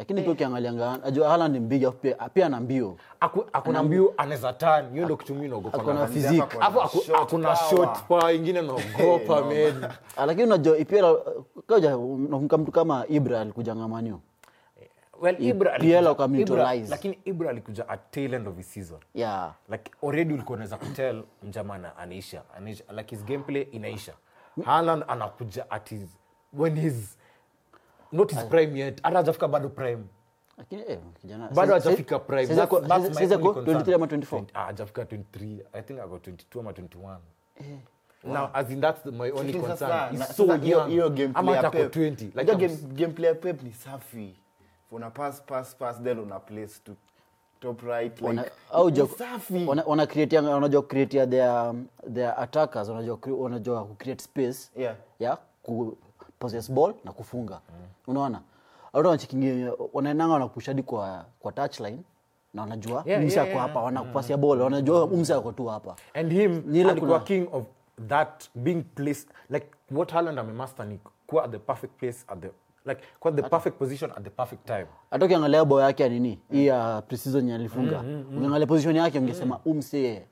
[0.00, 1.90] lakini pia ukiangalianga najua Haaland ni pia
[2.34, 2.96] pia ana mbio.
[3.52, 5.78] Akuna mbio anaweza tan hiyo ndio kitu mimi naogopa.
[5.78, 6.58] Akuna na- physique.
[6.60, 9.84] Alafu akuna shot power ingine naogopa men
[10.16, 11.14] Ah, lakini unajua ipira
[11.66, 14.20] kaja unakumbuka mtu kama Ibra alikuja ngamanio
[15.20, 16.90] well Ibra PL alikuja- wakamutilize.
[16.90, 18.98] Lakini Ibra alikuja at tail end of his season.
[19.14, 19.54] Yeah.
[19.70, 22.84] Like already ulikuwa unaweza kutel mjamana anaisha anaisha.
[22.96, 24.12] Like his gameplay inaisha.
[24.64, 26.02] Haaland anakuja at his
[26.52, 27.18] when he's
[28.12, 29.02] not his prime yet.
[29.02, 30.02] Hata hajafika bado prime.
[30.58, 32.46] Lakini eh, kijana bado hajafika prime.
[32.46, 33.76] sasa sasa only ako concern.
[33.82, 37.16] 23 ama 24 Ah, hajafika 23 i think ako 22 ama 21
[38.24, 40.10] now as in that's the- my only Lakini concern.
[40.16, 40.88] he's so young.
[40.88, 41.92] hiyo gameplay ya Pep.
[41.96, 44.34] 20 like game- gameplay ya Pep ni safi.
[44.92, 46.92] Una pass pass pass then una place to
[47.60, 49.64] top right like au jo- safi.
[49.66, 51.74] wana- wana create- wanajua create their
[52.14, 54.96] their attackers wanajua wanajua ku create space Yeah.
[55.18, 55.38] Yeah.
[55.62, 55.96] ku
[56.40, 57.60] possess ball na kufunga.
[58.06, 58.40] Unaona?
[58.92, 61.98] Au wanachikingi wanaenanga wanapushadi kwa kwa touchline
[62.54, 63.66] na wanajua Yeah, umse yeah, ako yeah.
[63.68, 65.96] hapa wanakupasia ball wanajua umse ako tu hapa.
[66.14, 67.64] And him Nila alikuwa kuna- king of
[68.08, 72.50] that being placed like what Haaland amemaster ni kuwa at the perfect place at the
[72.86, 74.86] like kwa the perfect position at the perfect time.
[75.10, 77.02] Hata ukiangalia bao yake ya nini hii ya
[77.34, 78.00] yenye alifunga.
[78.36, 80.26] Ukiangalia position yake ungesema umse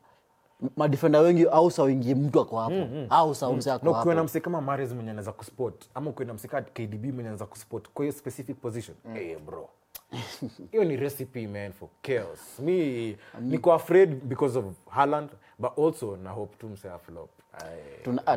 [0.76, 1.82] madefenda wengi au sa
[2.14, 2.86] mtu ako hapo.
[3.10, 6.34] Au sa umse ako na na mse kama mares mwenye anaweza kuspot ama ukiwa na
[6.34, 8.96] mse kama KDB mwenye anaweza kuspot kwa hiyo specific position.
[9.16, 9.68] Eh bro.
[10.72, 12.58] Hiyo ni recipe man for chaos.
[12.58, 17.30] Mi niko afraid because of Haaland but also na hope tu mse aflop.
[18.26, 18.36] Ah,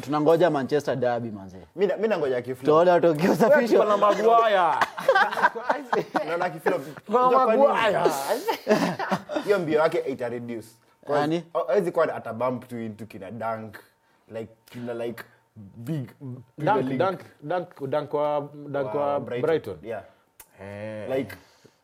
[0.00, 1.56] tunangoja manchester derby manze.
[1.76, 2.42] Mi nangoja na
[6.28, 6.82] naona kiflop.
[9.44, 9.98] Hiyo mbio yake
[11.14, 11.44] reduce Yaani?
[11.68, 13.76] awezi kuwa atabump tu into kina dank
[14.28, 15.24] like kina like
[15.76, 16.10] big
[16.58, 19.76] dank dank dank dank dunk dunk kwa dunk kwa wa Brighton.
[19.82, 20.02] Yeah.
[20.60, 21.08] Eh.
[21.16, 21.36] Like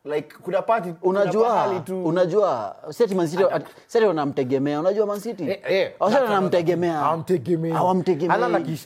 [0.05, 2.03] like kuna party unajua tu.
[2.05, 3.43] unajua seti mancity
[3.87, 4.79] seti wanamtegemea.
[4.79, 6.93] Unajua mancity Eh, eh, seti wanamtegemea?
[6.97, 7.71] Hawamtegemei.
[7.71, 8.37] hawamtegemei.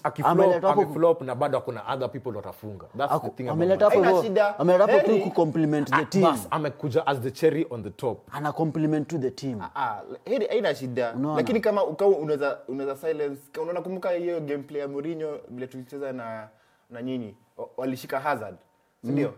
[0.04, 2.86] Akiflop- na bado kuna other people watafunga.
[2.98, 4.24] That's the thing ameleta hapo
[4.58, 6.24] ameleta hapo tu ku compliment the Ah, team.
[6.24, 8.20] bas, amekuja as the cherry on the top.
[8.32, 9.62] Ana compliment to the team.
[9.76, 11.16] Ah, heri haina shida.
[11.36, 16.48] Lakini kama ukao unaweza unaweza silence unaona kumbuka hiyo gameplay ya Mourinho vile tulicheza na
[16.90, 17.36] na nyinyi?
[17.78, 18.56] Walishika Hazard
[19.04, 19.34] ndio ndio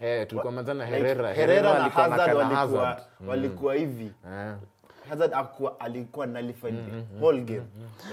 [0.00, 0.52] eh, tulikuwa
[0.86, 1.32] Herrera.
[1.32, 4.12] Herrera na Hazard walikuwa walikuwa hivi.
[4.30, 4.56] Yeah.
[5.08, 7.62] Hazard akuwa alikuwa nullified the whole game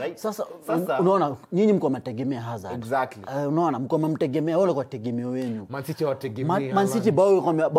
[0.02, 0.18] right?
[0.18, 2.76] Sasa, sasa unaona nyinyi mko mategemea Hazard.
[2.76, 3.24] Exactly.
[3.24, 5.68] uh, unaona mko mamtegemea wale kwa tegemeo wenu.
[5.70, 7.70] Man City hawategemei Man, Man City bao imekwambia-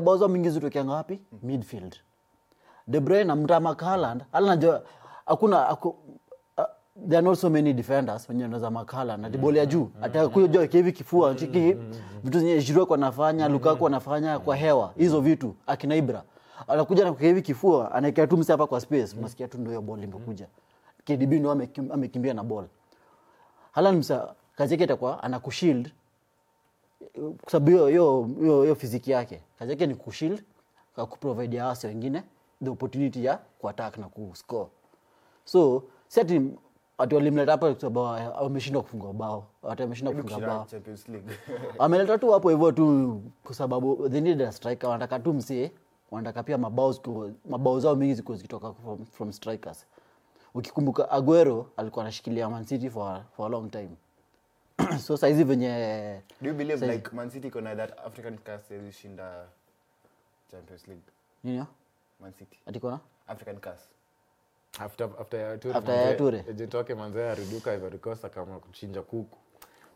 [0.00, 1.96] bao zao mingi zitokeanga wapi midfield.
[2.86, 4.22] De Bruyne mtama Haaland.
[4.32, 4.82] Hala najua
[5.26, 5.96] hakuna aku,
[7.06, 9.90] there are not so many defenders wenye wanaweza makala na ati boli ya juu.
[10.02, 11.76] Atakuja kivi kifua chiki
[12.24, 16.22] vitu zenye Giroud kwa anafanya Lukaku anafanya kwa hewa hizo vitu akina Ibra.
[16.68, 19.14] Anakuja na kivi kifua anaekea tu msi hapa kwa space.
[19.18, 20.46] Unasikia tu ndio hiyo ball imekuja.
[21.04, 21.50] KDB ndio
[21.92, 22.64] amekimbia na ball.
[23.72, 25.92] Haaland msa kazi yake itakuwa anakushield
[27.42, 29.40] kwa sababu hiyo hiyo hiyo hiyo fiziki yake.
[29.58, 30.42] Kazi yake ni kushield
[30.94, 32.22] kwa kuprovide wasi wengine
[32.64, 34.68] the opportunity ya kuattack na kuscore.
[35.44, 36.40] So si ati
[36.98, 39.46] ati walimleta hapo kwa sababu kufunga bao.
[39.70, 40.66] Ati wameshindwa kufunga bao.
[41.78, 44.90] Ameleta tu hapo hivyo tu kwa sababu they need a striker.
[44.90, 45.70] Wanataka tu msee
[46.10, 46.94] wanataka pia mabao
[47.48, 49.86] mabao zao mingi zikuwa zikitoka from, from strikers.
[50.54, 53.90] Ukikumbuka aguero alikuwa anashikilia Man City for, for a long time.
[54.98, 59.46] So saizi venye do you believe Saizi- like Man City kuna that African cast ilishinda
[60.50, 61.02] Champions League?
[61.44, 61.64] Nini?
[62.20, 62.58] Man City.
[62.66, 63.97] Atikona African cast
[64.80, 69.38] after after ya After manze, manzee Ivory Coast akaamua kuchinja kuku.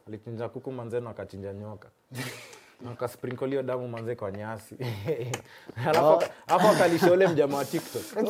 [0.08, 1.88] Alichinja kuku manzee na akachinja nyoka.
[2.84, 4.76] Na akasprinkle hiyo damu manzee kwa nyasi.
[5.88, 8.02] Alafu hapo akalisha ule mjamaa wa TikTok.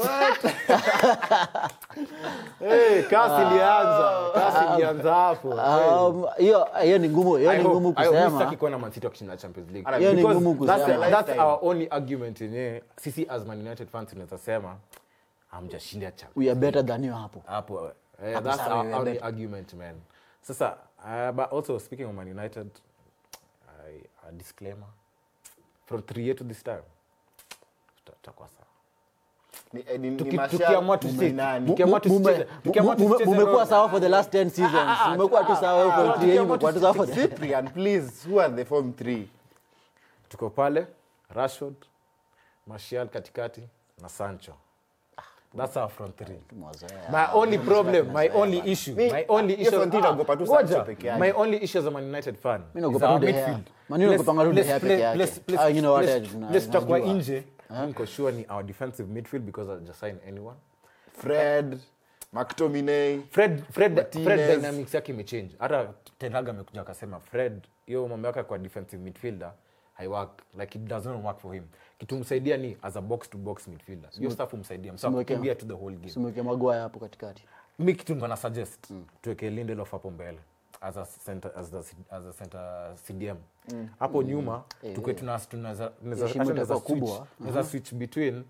[2.58, 8.30] Hey, kasi ilianza kasi ilianza hapo Um, hiyo hiyo ni ngumu hiyo ni ngumu kusema.
[8.30, 9.98] sitaki kuona Man City wakishinda Champions League.
[9.98, 10.78] Hiyo ni ngumu kusema.
[10.86, 14.76] that's that's our only argument yenyewe sisi as Man United fans tunaweza sema
[15.52, 17.42] hamjashinda Champions we are better than you hapo.
[17.46, 17.92] Hapo
[18.24, 19.24] eh, Hapo that's sawa, our are only better.
[19.26, 19.94] argument man.
[20.42, 22.70] Sasa uh, but also speaking of man united
[23.86, 24.86] I, a disclaimer.
[25.86, 26.82] From three year to this time
[28.04, 28.66] tuta- tutakuwa sawa.
[29.72, 31.60] Ni, eh, ni, ni Tuki- Martial, tukiamua tu ni nani?
[31.60, 33.66] Mu- Tukiamua tusicheze- tukiamua tusicheze mumekuwa role.
[33.66, 34.98] sawa for the last 10 seasons.
[35.08, 38.52] Mumekuwa tu sawa for ah, three mumekuwa tu sawa for the Cyprian, please who are
[38.56, 39.28] the form three?
[40.28, 40.86] Tuko pale
[41.30, 41.74] rashford
[42.66, 43.62] martial katikati
[44.02, 44.52] na sancho
[45.56, 46.38] that's our front three.
[47.10, 50.26] My only problem my only issue my only issue Ah,
[50.62, 51.18] ngoja.
[51.18, 53.66] My only issue as a man united fan Mi is naogopa tu midfield.
[53.88, 54.00] Man
[54.80, 55.16] peke yake.
[55.18, 57.44] place- place- Ah, place nje.
[57.86, 60.56] niko sure ni our defensive midfield because I just sign anyone.
[61.12, 61.78] Fred
[62.32, 64.24] mctominay fred fred Martinez.
[64.26, 65.56] fred dynamics yake imechange.
[65.58, 65.88] Hata
[66.18, 69.52] tenaga amekuja akasema fred hiyo mambo yake kwa defensive midfielder
[69.94, 70.42] haiwork.
[70.58, 71.64] Like it doesn't work for him
[72.02, 74.10] kitu msaidia ni as a box to box midfielder.
[74.10, 76.08] Hiyo stuff umsaidia msa to the whole game.
[76.10, 77.44] simweke magwaya hapo katikati.
[77.78, 78.92] Mi kitu ngona suggest
[79.22, 80.38] tuweke lindelof hapo mbele
[80.80, 81.78] as a center, as the,
[82.10, 83.36] as a center cdm
[83.98, 84.62] hapo nyuma
[84.94, 87.08] tukwe tuna- tunaweza- tunaweza- Heshima actually itakuwa tunaweza kubwa.
[87.08, 88.44] switch- tunaweza switch between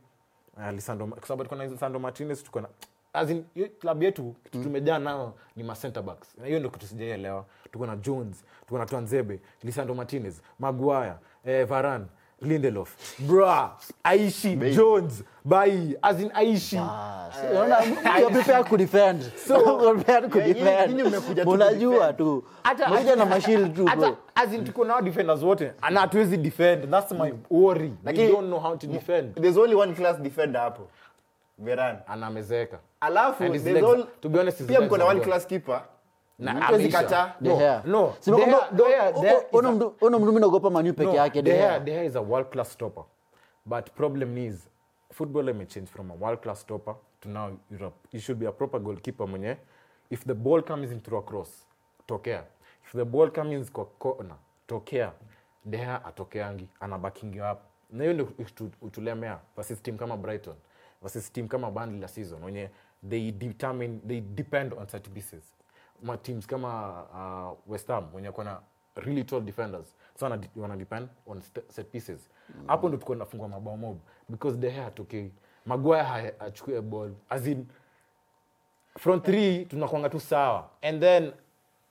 [0.57, 2.69] uh, kwa sababu tuko na lisandro martinez tuko na
[3.13, 3.45] as in
[3.81, 6.39] club yetu kitu tumejaa nao ni ma center backs.
[6.39, 11.67] Na hiyo ndio kitu sijaelewa tuko na jones tuko na twanzebe lisando martinez maguire eh,
[11.67, 12.07] varan
[12.45, 12.97] lindelof.
[13.19, 16.79] Bra aishi jones bai as in aishi.
[16.79, 17.31] Ah,
[21.45, 22.45] tu Unajua tu?
[22.63, 23.89] Hata- na mashili tu
[24.35, 26.91] as in tuko nao defenders wote na hatuwezi defend.
[26.91, 27.93] That's my worry.
[28.05, 29.35] We don't know how to defend.
[29.35, 30.89] there's only one class defender hapo
[31.59, 31.97] veran.
[32.07, 35.83] Anamezeka alafu there's all- to be honest, pia mko na one class keeper
[40.01, 41.81] Ono a- minaogopa manu peke yake De De Gea- Gea.
[41.81, 43.05] De Gea is a world class stopper.
[43.67, 44.69] But problem is
[45.13, 47.97] football imechange from a world class stopper to now Europe.
[48.13, 49.57] You should be a proper goalkeeper mwenye.
[50.11, 51.67] If the ball comes in through a cross
[52.07, 52.45] tokea.
[52.85, 55.13] If the ball comes in kwa corner tokea.
[55.65, 57.61] Deha atokeangi anabakingi hapo
[57.91, 58.29] na hiyo ndio
[58.83, 60.55] utulemea versus team kama Brighton
[61.03, 62.71] versus team kama Burnley la season wenye
[63.11, 65.43] they determine they depend on set pieces
[66.03, 67.03] ma teams kama
[67.67, 68.61] uh, West Ham wenye kona
[68.97, 70.27] really tall defenders so
[70.57, 72.29] wana, depend on set pieces.
[72.67, 73.99] Hapo ndo tuko nafungwa mabao mob
[74.29, 75.33] because the hair atokei
[75.67, 77.11] Maguire ha- achukue ball.
[77.31, 77.67] As in
[79.21, 80.71] three tunakwanga tu sawa.
[80.83, 81.33] And then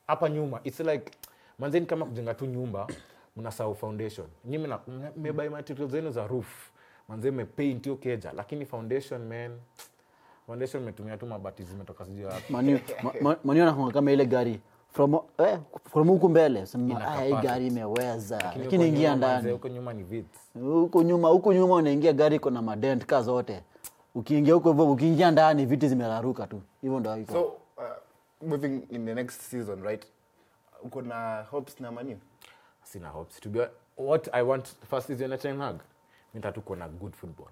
[0.07, 1.11] hapa nyuma its like
[1.59, 2.87] manzeni kama kujenga tu nyumba
[3.35, 4.27] mnasahau foundation.
[4.45, 6.71] Nyi mna- material zenu za roof.
[7.07, 8.31] Manze mepaint hiyo keja.
[8.33, 9.59] Lakini foundation man
[10.45, 12.53] foundation metumia tu mabati zimetoka sijui wapi.
[12.53, 12.79] Manu-
[13.21, 14.61] ma- Manu kama ile gari.
[14.93, 15.59] From eh,
[15.91, 16.65] from huku mbele.
[16.65, 18.53] Sema "Ah, hii gari imeweza.
[18.59, 19.51] Lakini ingia ndani.
[19.51, 23.63] huko nyuma ni vits huku nyuma huku nyuma unaingia gari iko na madent ka zote.
[24.15, 26.61] Ukiingia huko hivyo ukiingia ndani viti zimeraruka tu.
[26.81, 27.31] Hivyo ndo iko.
[27.33, 30.05] So uh, moving in the next season right?
[30.83, 32.17] Uko na hopes na manu?
[32.83, 33.39] Sina hopes.
[33.39, 33.67] To be
[33.97, 35.79] what i want first is na Ten Hag
[36.33, 37.47] mimi tuko na good football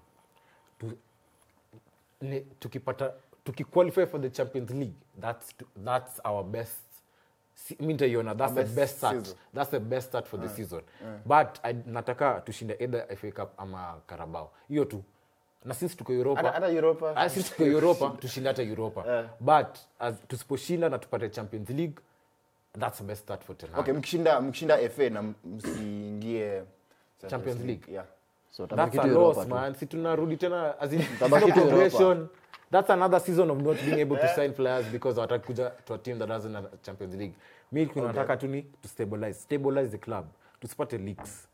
[2.20, 3.12] ne, tukipata
[3.44, 5.54] tukiqualify for the champions league that's
[5.84, 6.82] that's our best
[7.80, 9.18] mintaiona that's the best best start.
[9.24, 9.38] season.
[9.54, 10.80] that's the best start for the season.
[11.26, 14.50] but I, nataka tushinde either FA Cup ama Carabao.
[14.68, 15.04] Hiyo tu.
[15.64, 17.12] Na sisi tuko Europa Hata- hata Europa.
[17.16, 19.28] Ah, sisi tuko Europa tushinde hata Europa.
[19.40, 22.00] But as tusiposhinda na tupate champions league
[22.78, 26.62] that's the best start for Ten Hag okay mkishinda mkishinda fa na msiingie
[27.28, 27.92] Champions League.
[27.92, 28.04] yeah
[28.50, 29.74] so That's a loss, man.
[29.74, 32.28] Si tunarudi tena as in no progression.
[32.70, 35.98] That's another season of not being able to sign players because wataki kuja to a
[35.98, 37.34] team that doesn't have Champions League.
[37.72, 40.26] Mi kunataka tu ni to stabilize, stabilize the club.
[40.60, 41.46] Tusipate leaks.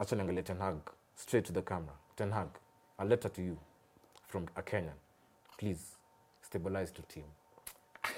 [0.00, 0.76] Acha niangalie Ten Hag
[1.14, 1.94] straight to the camera.
[2.16, 2.48] Ten Hag,
[2.98, 3.58] a letter to you
[4.28, 4.96] from a Kenyan.
[5.58, 5.96] Please
[6.42, 7.24] stabilize the team.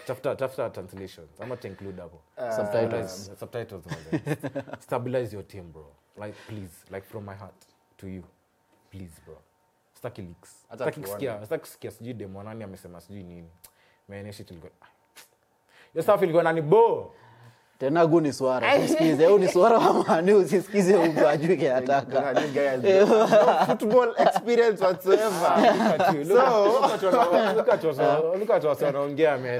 [0.06, 1.40] Tafuta tafuta translations.
[1.40, 2.20] Ama include hapo.
[2.38, 2.50] Uh,
[3.36, 4.36] subtitles manze.
[4.80, 5.86] stabilize your team bro
[6.16, 7.64] like please like from my heart
[7.96, 8.22] to you.
[8.90, 9.36] Please bro.
[9.94, 10.66] Staki leaks.
[10.74, 13.50] Staki kusikia staki kusikia sijui demo nani amesema sijui nini.
[14.08, 14.72] Maeneshi tulikuwa
[15.94, 17.14] your stuff ilikuwa nani bo
[17.84, 18.76] tena gu ni swara.
[18.76, 21.56] Usisikize huu ni swara wa usisikize huko ajui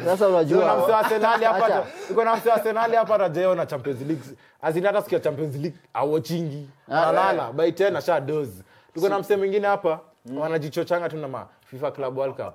[0.05, 1.83] Sasa Arsenali hapa Acha.
[2.09, 4.25] tuko na msee wa Arsenali hapa rajeo na Champions League.
[4.63, 8.63] Azini hata sikia Champions League awochingi analala by 10 asha doze.
[8.95, 10.01] Tuko na msee mwingine hapa
[10.33, 12.55] wanajichochanga tu na ma FIFA Club World Cup.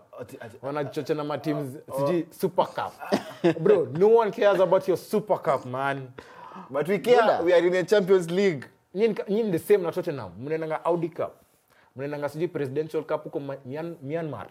[0.62, 2.94] Wanajichocha na ma teams sijui Super Cup.
[3.64, 6.08] Bro no one cares about your Super Cup man.
[6.70, 8.66] But we care we are in the champions league.
[8.96, 10.32] Nyinyi the same na Tottenham.
[10.40, 11.36] Mnaendanga Audi Cup.
[11.96, 14.48] Mnaendanga sijui presidential cup huko Ma- Myan- Myanmar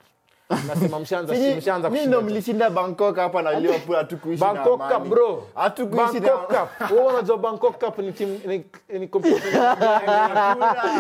[0.51, 4.89] nasema mshaanza mshaanza ndo mlishinda bangkok hapa na liverpool hatukuishi na Bangkok.
[4.93, 5.47] Cup bro.
[5.55, 6.91] Hatukuishi na Bangkok Cup.
[6.91, 8.65] Wewe unajua Bangkok Cup ni team ni,
[8.99, 9.63] ni competition.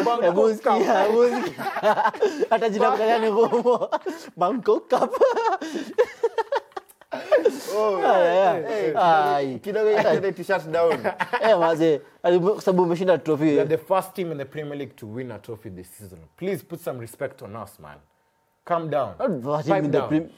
[0.04, 0.82] Bangkok Cup.
[2.50, 3.88] Hata jina mkanya ni ngumu
[4.36, 5.14] Bangkok Cup.
[7.76, 9.58] Oh, Aya, hey, ai.
[9.58, 10.92] kidogo kidogo get t-shirt down.
[11.40, 13.64] Eh, mazee ali- kwa sababu umeshinda trophy.
[13.64, 16.18] The first team in the Premier League to win a trophy this season.
[16.36, 17.96] Please put some respect on us man
[18.68, 19.14] calm down.
[19.42, 20.08] First team Pipe down.
[20.08, 20.28] Prem-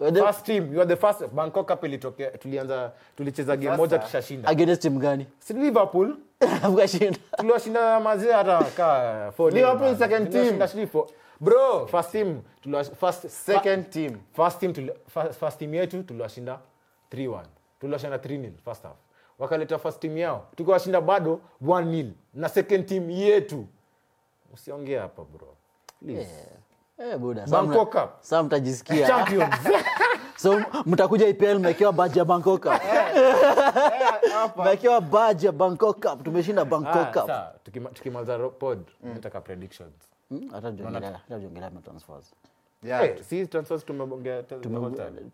[0.00, 3.98] We're the- first team you are the first bangkok cup ilitokea tulianza tulicheza game moja
[3.98, 4.48] tushashinda.
[4.48, 5.26] against team gani?
[5.38, 6.16] Si liverpool?
[6.62, 7.18] Tukashinda.
[7.36, 9.50] tuliwashinda mazee hata ka 4.
[9.54, 10.44] Liverpool second team.
[10.58, 11.04] Tuliwashinda
[11.40, 14.18] bro first team tuliwash- first second team.
[14.36, 16.58] First team tuli, first, first team yetu tuliwashinda
[17.12, 17.42] 3-1
[17.80, 18.96] tuliwashinda 3-0 first half.
[19.38, 20.46] Wakaleta first team yao.
[20.56, 23.66] Tukiwashinda bado 1-0 na second team yetu.
[24.54, 25.54] Usiongee hapa bro.
[26.00, 26.48] Please.
[27.00, 28.10] Eh, buda Bangkok Cup.
[28.20, 29.06] sa mtajisikia.
[29.06, 29.54] Champions.
[30.40, 32.72] So mtakuja ipl mmekiwa baji ya bangkok cup.
[34.56, 36.24] Mmekiwa baji ya bangkok cup.
[36.24, 37.26] Tumeshinda Ah, bangkok cup.
[37.26, 37.54] sawa,
[37.94, 39.92] tukimaliza pod nataka predictions.
[40.52, 42.32] Hata jiongelea hata jiongelea matransfers
[42.82, 45.30] yeah Eh, si transfers tumebongea te- the whole time.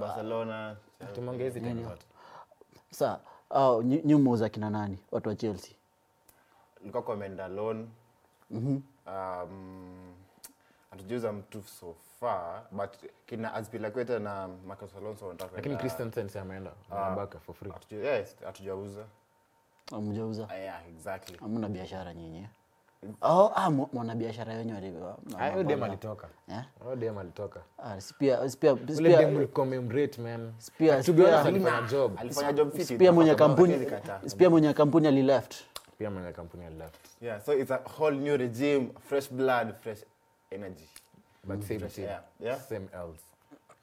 [0.00, 0.76] barcelona
[1.14, 2.06] tumeongea hizi tena zote
[2.90, 3.18] sa
[3.50, 4.98] au nyumo za kina nani?
[5.12, 5.74] Watu wa chelsea.
[7.04, 7.86] Kwa menda loan.
[8.50, 10.07] Um,
[10.90, 12.90] hatujuza mtu so far but
[13.26, 17.70] kina azpilakweta na marcus alonso wanataka lakini christensen si ameenda anabaka for free.
[17.72, 19.04] Hatuju- yes, hatujauza.
[19.92, 21.38] Amjauza Ah, yeah, exactly.
[21.44, 22.46] Amna biashara nyinyi.
[23.22, 26.28] Oh, ah, mwanabiashara wenye walikuwa Ah, dem alitoka.
[26.50, 26.62] Eh?
[26.80, 27.60] huyo dem alitoka.
[27.78, 28.58] Ah, si pia si
[28.98, 30.52] ule dem ulikuwa umemrate man.
[30.58, 32.18] Spia- to be honest Spia- alifanya job.
[32.18, 34.20] alifanya job fit si mwenye kampuni Barca ilikataa.
[34.28, 35.54] si pia mwenye kampuni alileft
[35.98, 37.06] pia mwenye kampuni ya left.
[37.20, 39.98] Yeah so it's a whole new regime fresh blood fresh
[40.52, 40.88] energy.
[41.46, 42.58] But same team yeah, yeah.
[42.58, 43.18] same L's.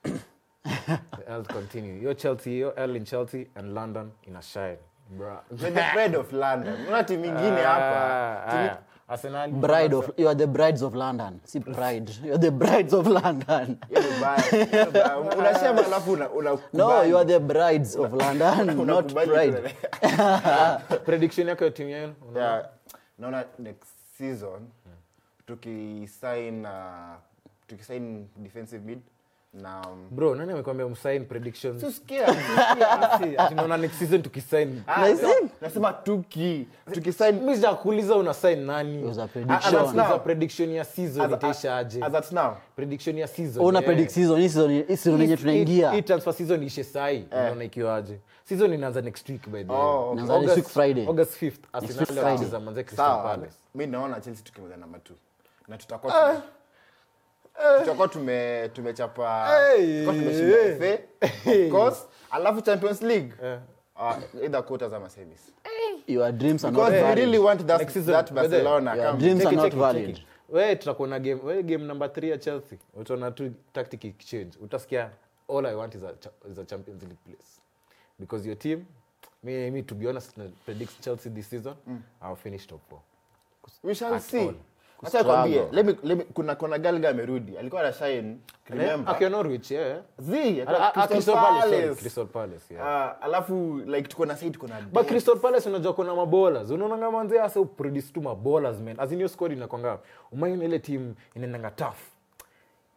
[0.04, 1.94] The L's continue.
[2.02, 4.78] Your Chelsea your L in Chelsea and London in a shine.
[5.10, 6.86] Bro We're the pride of london.
[6.88, 11.40] Una timu ingine hapa Arsenal bride of you are the brides of london.
[11.46, 12.10] Si pride.
[12.24, 13.78] You are the brides of london.
[15.38, 19.76] Unasema alafu una- no you are the brides of london not pride.
[21.06, 22.14] prediction yako ya timu yenu?
[22.36, 22.66] Yeah,
[23.20, 24.68] naona next season
[25.46, 27.16] tukisign uh,
[27.68, 29.00] tukisign defensive mid
[29.54, 31.82] na um, bro nani amekwambia msign predictions?
[31.84, 32.26] Tusikia,
[33.50, 34.82] tunaona next season tukisign.
[34.88, 35.08] Ah,
[35.62, 37.36] nasema tuki tukisign.
[37.36, 38.98] Mimi nakuuliza una sign nani.
[38.98, 39.76] As was a Ah, prediction.
[39.76, 42.04] ah, that's a prediction ya season itaisha aje?
[42.04, 42.58] as at now.
[42.76, 43.86] Prediction ya season una yeah.
[43.86, 45.92] predict season hii season hii season yenye tunaingia.
[45.92, 48.20] hii transfer season ishe sai unaona ikiwa aje.
[48.44, 49.82] Season inaanza next week by the way.
[49.82, 50.10] Oh.
[50.14, 51.08] Inaanza next week Friday.
[51.08, 52.24] August 5th week Arsenal Friday.
[52.24, 53.54] wanacheza manze Crystal Palace.
[53.76, 55.14] Mi naona chelsea tukimaliza namba t
[55.68, 56.42] na tutakuwa tume-
[57.80, 61.00] tutakuwa tume tumechapa tutakuwa tumeshinda FA,
[61.52, 63.34] of course alafu champions league.
[63.98, 65.52] Uh, either quarters ama semis
[66.08, 67.18] your dreams are not because we valid.
[67.18, 69.20] really want that, Next season, that barcelona your come.
[69.20, 70.22] dreams are it, not valid.
[70.50, 72.78] We tutakuwa na game we game number 3 ya Chelsea.
[72.94, 75.10] Utaona tu tactic exchange utasikia
[75.50, 76.14] all I want is a,
[76.52, 77.62] is a Champions League place.
[78.20, 78.86] Because your team
[79.44, 81.74] me, me to be honest predict Chelsea this season
[82.22, 83.00] I'll finish top 4
[83.84, 84.40] we shall At see.
[84.40, 84.54] all.
[85.04, 87.58] Acha kwambie let me, let me, kuna kuna girl guy amerudi.
[87.58, 88.38] Alikuwa ana shine
[88.70, 90.02] remember akiwa Norwich yeah.
[90.20, 91.96] Zi Ah, ah, Crystal Palace.
[91.96, 92.88] Crystal Palace yeah.
[92.88, 96.70] Ah, alafu like tuko na side tuko na but crystal palace unajua kuna mabolas.
[96.72, 99.00] Unaonanga manze asa produce tu mabolas man.
[99.00, 100.00] As in your squad inakwanga
[100.32, 101.98] Umaini ile team inaendanga tough.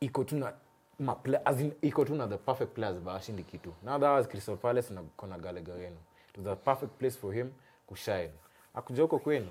[0.00, 0.52] Iko tu na
[0.98, 3.72] ma as in, iko tu na the perfect players but ashindi kitu.
[3.84, 5.96] Now that was crystal palace na kona wenu.
[6.38, 7.50] It was perfect place for him
[7.86, 8.30] kushine
[8.74, 9.48] akuja huko kwenu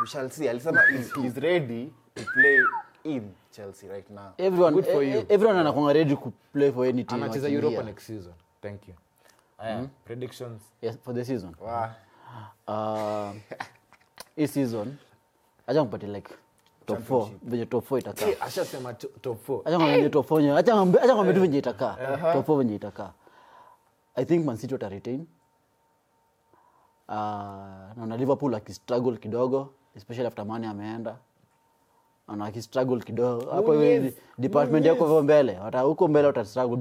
[0.00, 2.58] we shall see alisema he's, he's ready to play
[3.04, 4.32] in chelsea right now.
[4.38, 5.18] Everyone Good for eh, you.
[5.20, 8.32] eh, everyone anakuwa ready to play for any team anacheza europa next season.
[8.62, 8.94] Thank you.
[9.58, 10.62] Aya predictions.
[10.82, 11.54] Yes for the season.
[11.60, 11.86] Wow.
[12.68, 13.34] uh,
[14.36, 14.96] hii season
[15.66, 16.34] acha mpatie like
[16.86, 18.26] top 4 venye top 4 itakaa.
[18.26, 21.58] Eh, ashasema top 4 acha ngambie top 4 yenye- acha ngambie acha ngambie tu venye
[21.58, 21.96] itakaa.
[22.32, 23.12] Top 4 venye itakaa.
[24.14, 25.26] I think man city wata retain.
[27.08, 27.14] Uh,
[27.96, 31.16] naona liverpool akistruggle kidogo especially after mane ameenda.
[32.28, 33.50] Ana akistruggle kidogo.
[33.50, 35.54] Hapo hivi department yako hivyo mbele.
[35.54, 36.76] Hata huko mbele wata struggle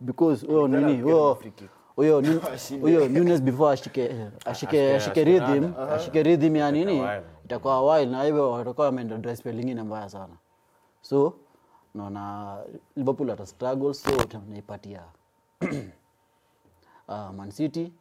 [0.00, 1.38] because huyo nini huyo
[1.96, 2.22] huyo
[2.82, 4.10] huyo Nunes before ashike
[4.44, 5.72] ashike ashike rhythm.
[5.90, 7.02] ashike rhythm ya nini?
[7.44, 10.34] itakuwa while na hivyo watakuwa wameenda dry spell nyingine mbaya sana.
[11.02, 11.34] So
[11.94, 12.56] naona
[12.96, 15.02] liverpool ata struggle so tunaipatia
[17.08, 17.92] uh, man city.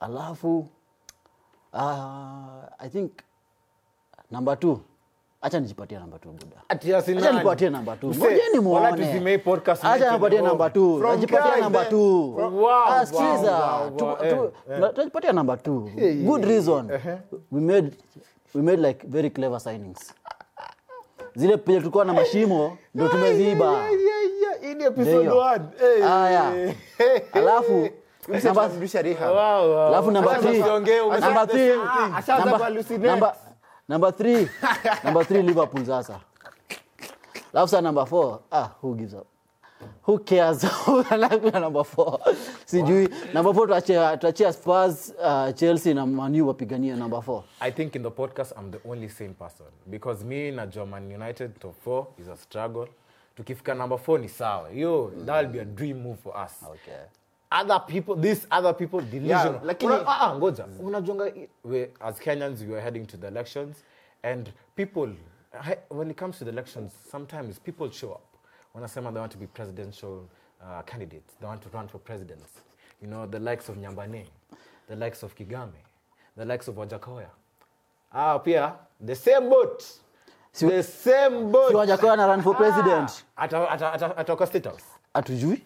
[0.00, 0.58] Alafu
[1.72, 3.12] uh, i think
[4.30, 4.76] number t
[5.42, 7.24] acha nijipatie namba two buda Ati Arsenal.
[7.24, 8.58] acha nipatie namba ngojeni
[10.20, 10.42] nipatie
[11.08, 11.54] najipatia
[12.40, 13.58] Ah, wow, sikiza.
[13.58, 15.90] wow, Tu- tu- Eh, tunajipatia number two.
[16.24, 16.90] Good reason.
[17.52, 17.90] We made
[18.54, 20.14] we made like very clever signings.
[21.34, 23.74] Zile penye tulikuwa na mashimo ndo tumeziba
[27.32, 27.88] alafu
[33.06, 33.36] namba-
[33.88, 34.48] number three.
[35.04, 36.20] Number three liverpool sasa.
[37.52, 38.40] Alafu saa number four.
[38.52, 39.26] Ah who gives up?
[40.02, 40.62] Who cares?
[41.54, 42.18] Number four.
[42.66, 43.08] Sijui.
[43.34, 47.44] Number four tuachia tuachia spurs uh, chelsea na manu wapigania number four.
[47.60, 49.66] I think in the podcast I'm the only same person.
[49.90, 52.88] Because me na german United top 4 is a struggle.
[53.36, 54.68] Tukifika number 4 ni sawa.
[54.70, 56.52] hiyo that will be a dream move for us.
[56.62, 57.02] okay.
[57.50, 59.54] Other people, these other people delusional.
[59.54, 60.66] yeah, lakini- Una- ah, uh, ngoja.
[60.66, 60.80] mm.
[60.80, 61.32] Unajonga
[61.64, 63.84] we as Kenyans we are heading to the elections
[64.22, 65.08] and people
[65.88, 68.22] when it comes to the elections sometimes people show up.
[68.74, 70.28] Wanasema they want to be presidential
[70.60, 71.34] uh, candidates.
[71.40, 72.50] They want to run for presidents.
[73.00, 74.24] You know, the likes of Nyambane,
[74.88, 75.70] the likes of Kigame,
[76.36, 77.28] the likes of Wajakoya.
[78.12, 79.84] Ah, pia the same boat.
[80.58, 81.68] The same boat.
[81.70, 84.54] si Wajakoya na run for president ah, at, at, at, at, at, at, at, at,
[84.56, 84.84] at, House.
[85.16, 85.62] Hatujui.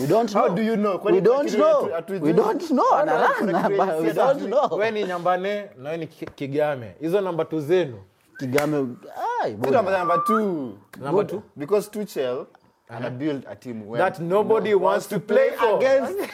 [0.00, 0.98] We don't How do you know?
[0.98, 1.88] Kwani we don't know.
[1.88, 2.90] yetu we don't know.
[2.90, 4.78] How ana do- run kuna kitu but we don't know.
[4.78, 6.94] We ni nyambane ni kigame.
[7.00, 7.98] Hizo namba tu zenu.
[8.38, 8.76] Kigame
[9.42, 9.76] ai Still bwana.
[9.76, 9.98] number,
[11.00, 11.42] number two.
[11.56, 12.46] Because Tuchel
[12.88, 14.78] and build a team where that nobody no.
[14.78, 15.76] wants to play for.
[15.78, 16.18] against.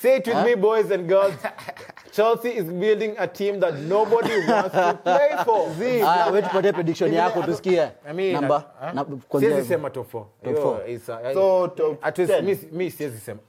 [0.00, 1.34] say it with me boys and girls
[2.20, 5.68] chelsea is building a team that nobody wants to play for.
[5.80, 7.88] Wewe we tupatie prediction yako tusikie.
[8.32, 8.64] Namba?
[8.82, 9.04] ah,
[9.40, 10.24] siwezi sema top 4.
[10.44, 10.90] Top Yo, four.
[10.90, 12.42] it's a- So, top at least 10.
[12.42, 13.40] mi- mi siwezi sema.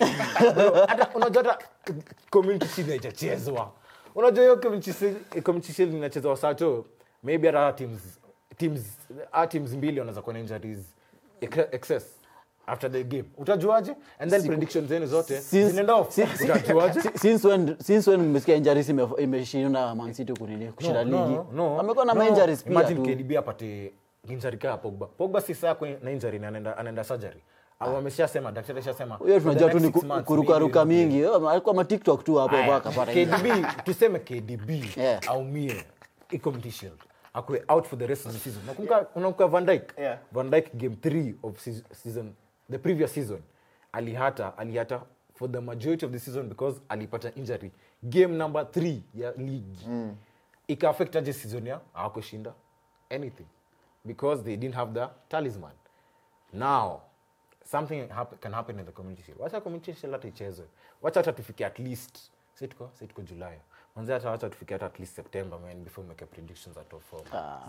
[0.88, 1.58] Hata unajua hata
[2.30, 3.72] community shield haijachezwa.
[4.14, 6.84] Unajua hiyo community shield- community shield inachezwa sato
[7.22, 8.00] maybe hata teams
[8.56, 8.98] teams
[9.48, 10.78] teams mbili wanaweza kuwa na injuries.
[11.72, 12.15] Excess
[12.66, 17.76] after the game utajuaje and then prediction zenu zote Since- zinaenda off utajuaje since when
[17.78, 21.38] since when mmesikia injuries ime- imeshinda Man City kunini kushinda ligi
[21.80, 23.92] amekuwa na ma injuries pia Imagine tu KDB apate
[24.28, 25.06] injury Pogba.
[25.06, 27.42] Pogba si saa na injury na anaenda anaenda surgery.
[27.80, 29.14] Wameshasema daktari ashasema.
[29.14, 29.90] huyo tunajua tu ni
[30.24, 33.12] kurukaruka mingi alikuwa matiktok tu hapo akapata.
[33.12, 35.20] KDB tuseme KDB Yeah.
[35.28, 35.84] aumie
[36.30, 36.50] iko
[37.68, 38.62] out for the rest of the season.
[38.66, 39.98] Nakumbuka unakumbuka Van Dijk.
[39.98, 40.18] Yeah.
[40.32, 42.32] Van Dijk game 3 of seas- season
[42.70, 43.42] the previous season
[43.92, 45.02] alihata alihata
[45.34, 47.70] for the majority of the season because alipata injury.
[48.08, 50.16] Game number th ya league mm.
[50.68, 52.54] ika-affect aje season ya awakushinda
[53.10, 53.46] anything
[54.04, 55.72] because they didn't have the talisman.
[56.52, 57.00] Now
[57.64, 59.22] something hap can happen in the community.
[59.22, 60.66] Shield wacha community shield hata ichezwe
[61.02, 62.18] wacha hata tufike at least
[62.54, 63.58] situko situko si tuko julai
[63.96, 67.20] manzi hata wacha tufike hata at least september man before make predictions at top four.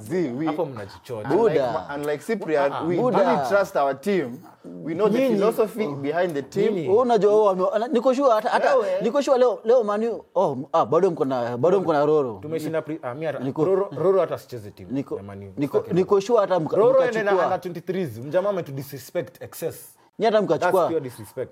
[0.09, 1.69] See, we, hapo mnajichoja Buda.
[1.69, 3.17] unlike, unlike Cyprian, we Buda.
[3.17, 4.37] really trust our team.
[4.83, 6.73] We know the Nyinyi- philosophy behind the team.
[6.75, 9.01] Wewe unajua wewe niko sure hata hata Wewe.
[9.01, 12.39] niko sure leo leo manu oh ah bado mko na bado mko na roro.
[12.41, 16.39] Tumeshinda ah, mi hata- Roro- roro hata sicheze timu niko ya Man niko niko sure
[16.39, 19.95] hata mka- Roro ende na mkachukua under 23s mjamaa ametu disrespect excess.
[20.19, 20.91] Ni mkachukua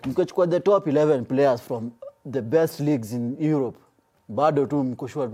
[0.06, 1.92] mkachukua the top 11 players from
[2.32, 3.78] the best leagues in Europe
[4.30, 5.32] bado tu mkoshua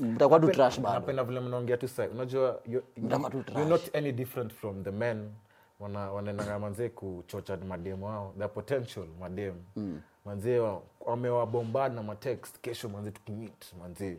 [0.00, 4.90] mtakuwa tu trash napenda vile mnaongea tu sai unajua you're not any different from the
[4.90, 5.30] men.
[5.80, 8.34] Wana- wanaendanga manzee kuchocha mademu wao.
[8.38, 9.64] The potential mademu.
[10.24, 10.62] Manzee
[11.00, 12.58] wamewabombana na matext.
[12.60, 14.16] Kesho manzee tukimit manzee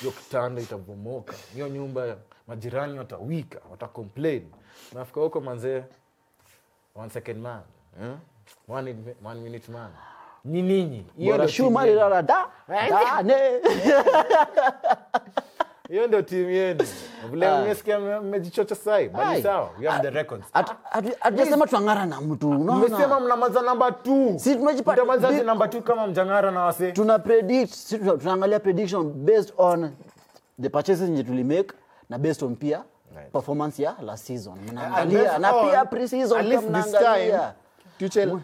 [0.00, 1.34] hiyo kitanda itabomoka.
[1.54, 2.16] Hiyo nyumba
[2.48, 4.42] majirani watawika watacomplain
[4.94, 5.82] nafika huko manzee
[6.94, 7.60] one second man
[8.02, 8.14] eh?
[8.68, 9.90] one, one minute man
[10.44, 11.36] ni ninyi Hiyo
[15.88, 16.84] hiyo ndio timu yenu.
[17.30, 20.44] Vile mmesikia mme- mmejichocha sai bali sawa we have the records.
[20.52, 25.68] Hatu- hatu- hatujasema tuang'ara na mtu mmesema unaona mnamaza namba t Si tumejipata- mtamazaje namba
[25.68, 29.90] t kama mjangara na wase tuna predict si tunaangalia prediction based on
[30.62, 31.72] the purchases nje tulimake
[32.08, 32.82] na based on pia
[33.16, 33.32] Right.
[33.32, 34.54] performance ya last season.
[34.72, 37.52] Mnaangalia na pia pre-season mnaangalia.
[37.98, 38.38] Tuchel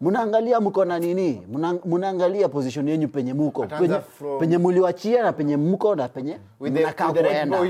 [0.00, 1.42] mnaangalia mko na nini?
[1.52, 6.38] Mna- mnaangalia position yenyu penye muko penye, from- penye muliwachia na penye mko na penye
[6.60, 7.60] mnakaa kuenda.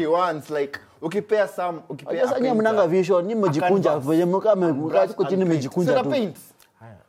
[1.02, 1.48] ukipea
[1.88, 6.10] ukipea Sasa mnanga vision ni mejikunja mmejikunja venye mkaa mkaa tuko chini mmejikunja tu.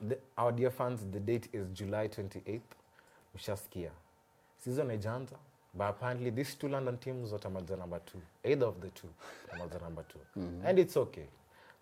[0.10, 2.60] the, our dear fans the date is july 28th
[3.36, 3.90] mshasikia
[4.64, 5.36] season haijaanza
[5.74, 8.18] but apparently these two london teams watamaliza number two.
[8.44, 9.08] Either of the two
[9.52, 10.20] tamaliza number two.
[10.68, 11.26] And it's okay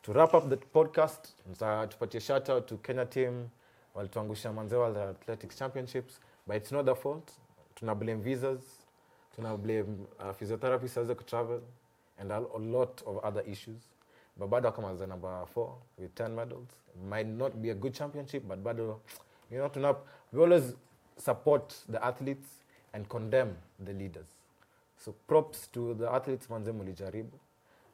[0.02, 1.34] to wrap up the podcast
[1.90, 3.50] tupatie shout out to kenya team
[3.96, 7.32] walituangusha manzewa the athletics championships but it's not their fault.
[7.76, 8.62] Tuna blame visas
[9.36, 11.62] tuna blame uh, physiotherapists aweze kutravel
[12.18, 13.82] and a, lot of other issues.
[14.38, 16.68] But bado akamaliza number four with 10 medals.
[17.10, 19.00] Might not be a good championship but bado
[19.52, 19.96] you know tuna,
[20.34, 20.76] we always
[21.18, 22.48] support the athletes
[22.94, 24.28] and condemn the leaders.
[24.98, 27.40] So props to the athletes manze mulijaribu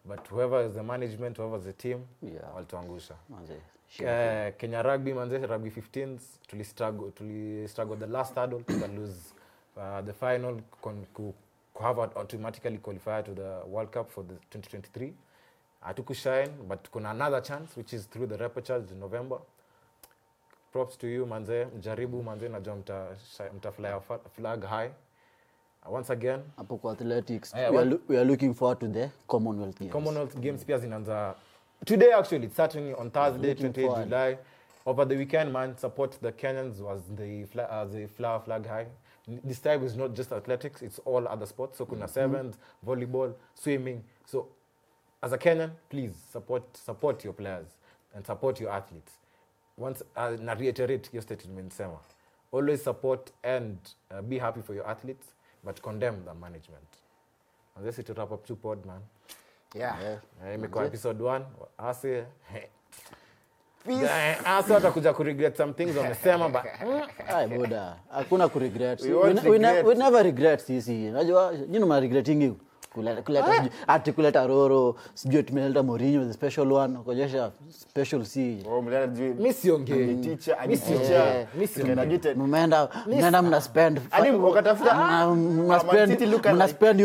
[0.07, 2.55] but whoever is the management whoever is the team Yeah.
[2.55, 3.15] walituangusha.
[3.29, 3.53] Manze,
[3.99, 9.33] Eh, kenya rugby manze rugby 15s tulistruggle tulistruggle the last hurdle tuka lose
[9.77, 11.33] uh, the final con, ku,
[12.15, 15.13] automatically qualify to the world cup for the 2023
[15.81, 19.37] hatukushine but kuna another chance which is through the repechage in november.
[20.71, 23.07] Props to you manze mjaribu manze najua mta,
[23.55, 23.99] mta fly
[24.35, 24.89] flag high
[25.89, 29.79] once again hapo kwa athletics Yeah, we, are we are looking forward to the commonwealth
[29.79, 29.91] games.
[29.93, 31.35] Commonwealth games pia zinaanza
[31.85, 34.03] today actually it's starting on thursday Looking 28 forward.
[34.09, 34.37] july.
[34.85, 38.85] Over the weekend man support the kenyans was the fla- uh, the flower flag high.
[39.27, 41.77] N- this time is not just athletics it's all other sports.
[41.77, 42.55] So kuna sevens
[42.85, 44.03] volleyball swimming.
[44.25, 44.47] So
[45.23, 47.67] as a kenyan please support support your players
[48.15, 49.11] and support your athletes.
[49.77, 51.97] Once uh, na reiterate your statement nimesema.
[52.51, 53.77] Always support and
[54.11, 55.27] uh, be happy for your athletes
[55.65, 56.87] but condemn the management.
[57.75, 59.01] And this is to wrap up two pod man.
[59.75, 60.19] Yeah.
[60.45, 61.41] Eh, imekuwa episode 1
[61.77, 62.25] ase.
[64.45, 66.61] Ase watakuja kuregret some things wamesema but
[67.35, 70.93] Ay, boda hakuna kuregret We we, we, ne- we never regret sisi.
[70.93, 72.53] Najua nyini maregretingi
[72.95, 78.81] kuleta, kuleta ati kuleta roro sijui tumeleta morinho the special one kuonyesha special si Oh,
[79.39, 79.97] mi siongei.
[80.05, 80.57] Ni teacher,
[82.37, 82.43] Mi
[83.07, 84.01] mmeenda mna spend
[84.37, 84.95] wakatafuta-
[85.35, 86.99] mna- Ah, spend- mna spend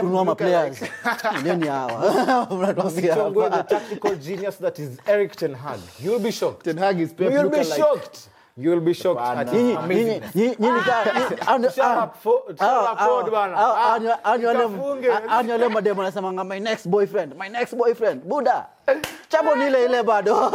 [0.00, 0.78] kununua maplayers.
[1.44, 2.46] nini hawa.
[2.56, 5.80] Mnatuambia Chongwe, the tactical genius that is Eric Ten Hag.
[6.04, 6.64] You'll be shocked.
[6.64, 8.28] Ten Hag is Pep You'll be lookalike.
[8.54, 8.64] Shocked.
[8.64, 9.20] You'll be shocked.
[9.20, 9.48] At
[11.74, 12.14] Shut
[12.60, 14.38] ah, ah, ah,
[15.94, 18.66] wanasemanga my next boyfriend my next boyfriend buda
[19.28, 20.52] chapo ni ile ile bado.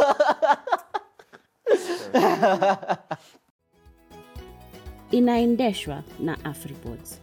[5.10, 7.19] Inaendeshwa na afripods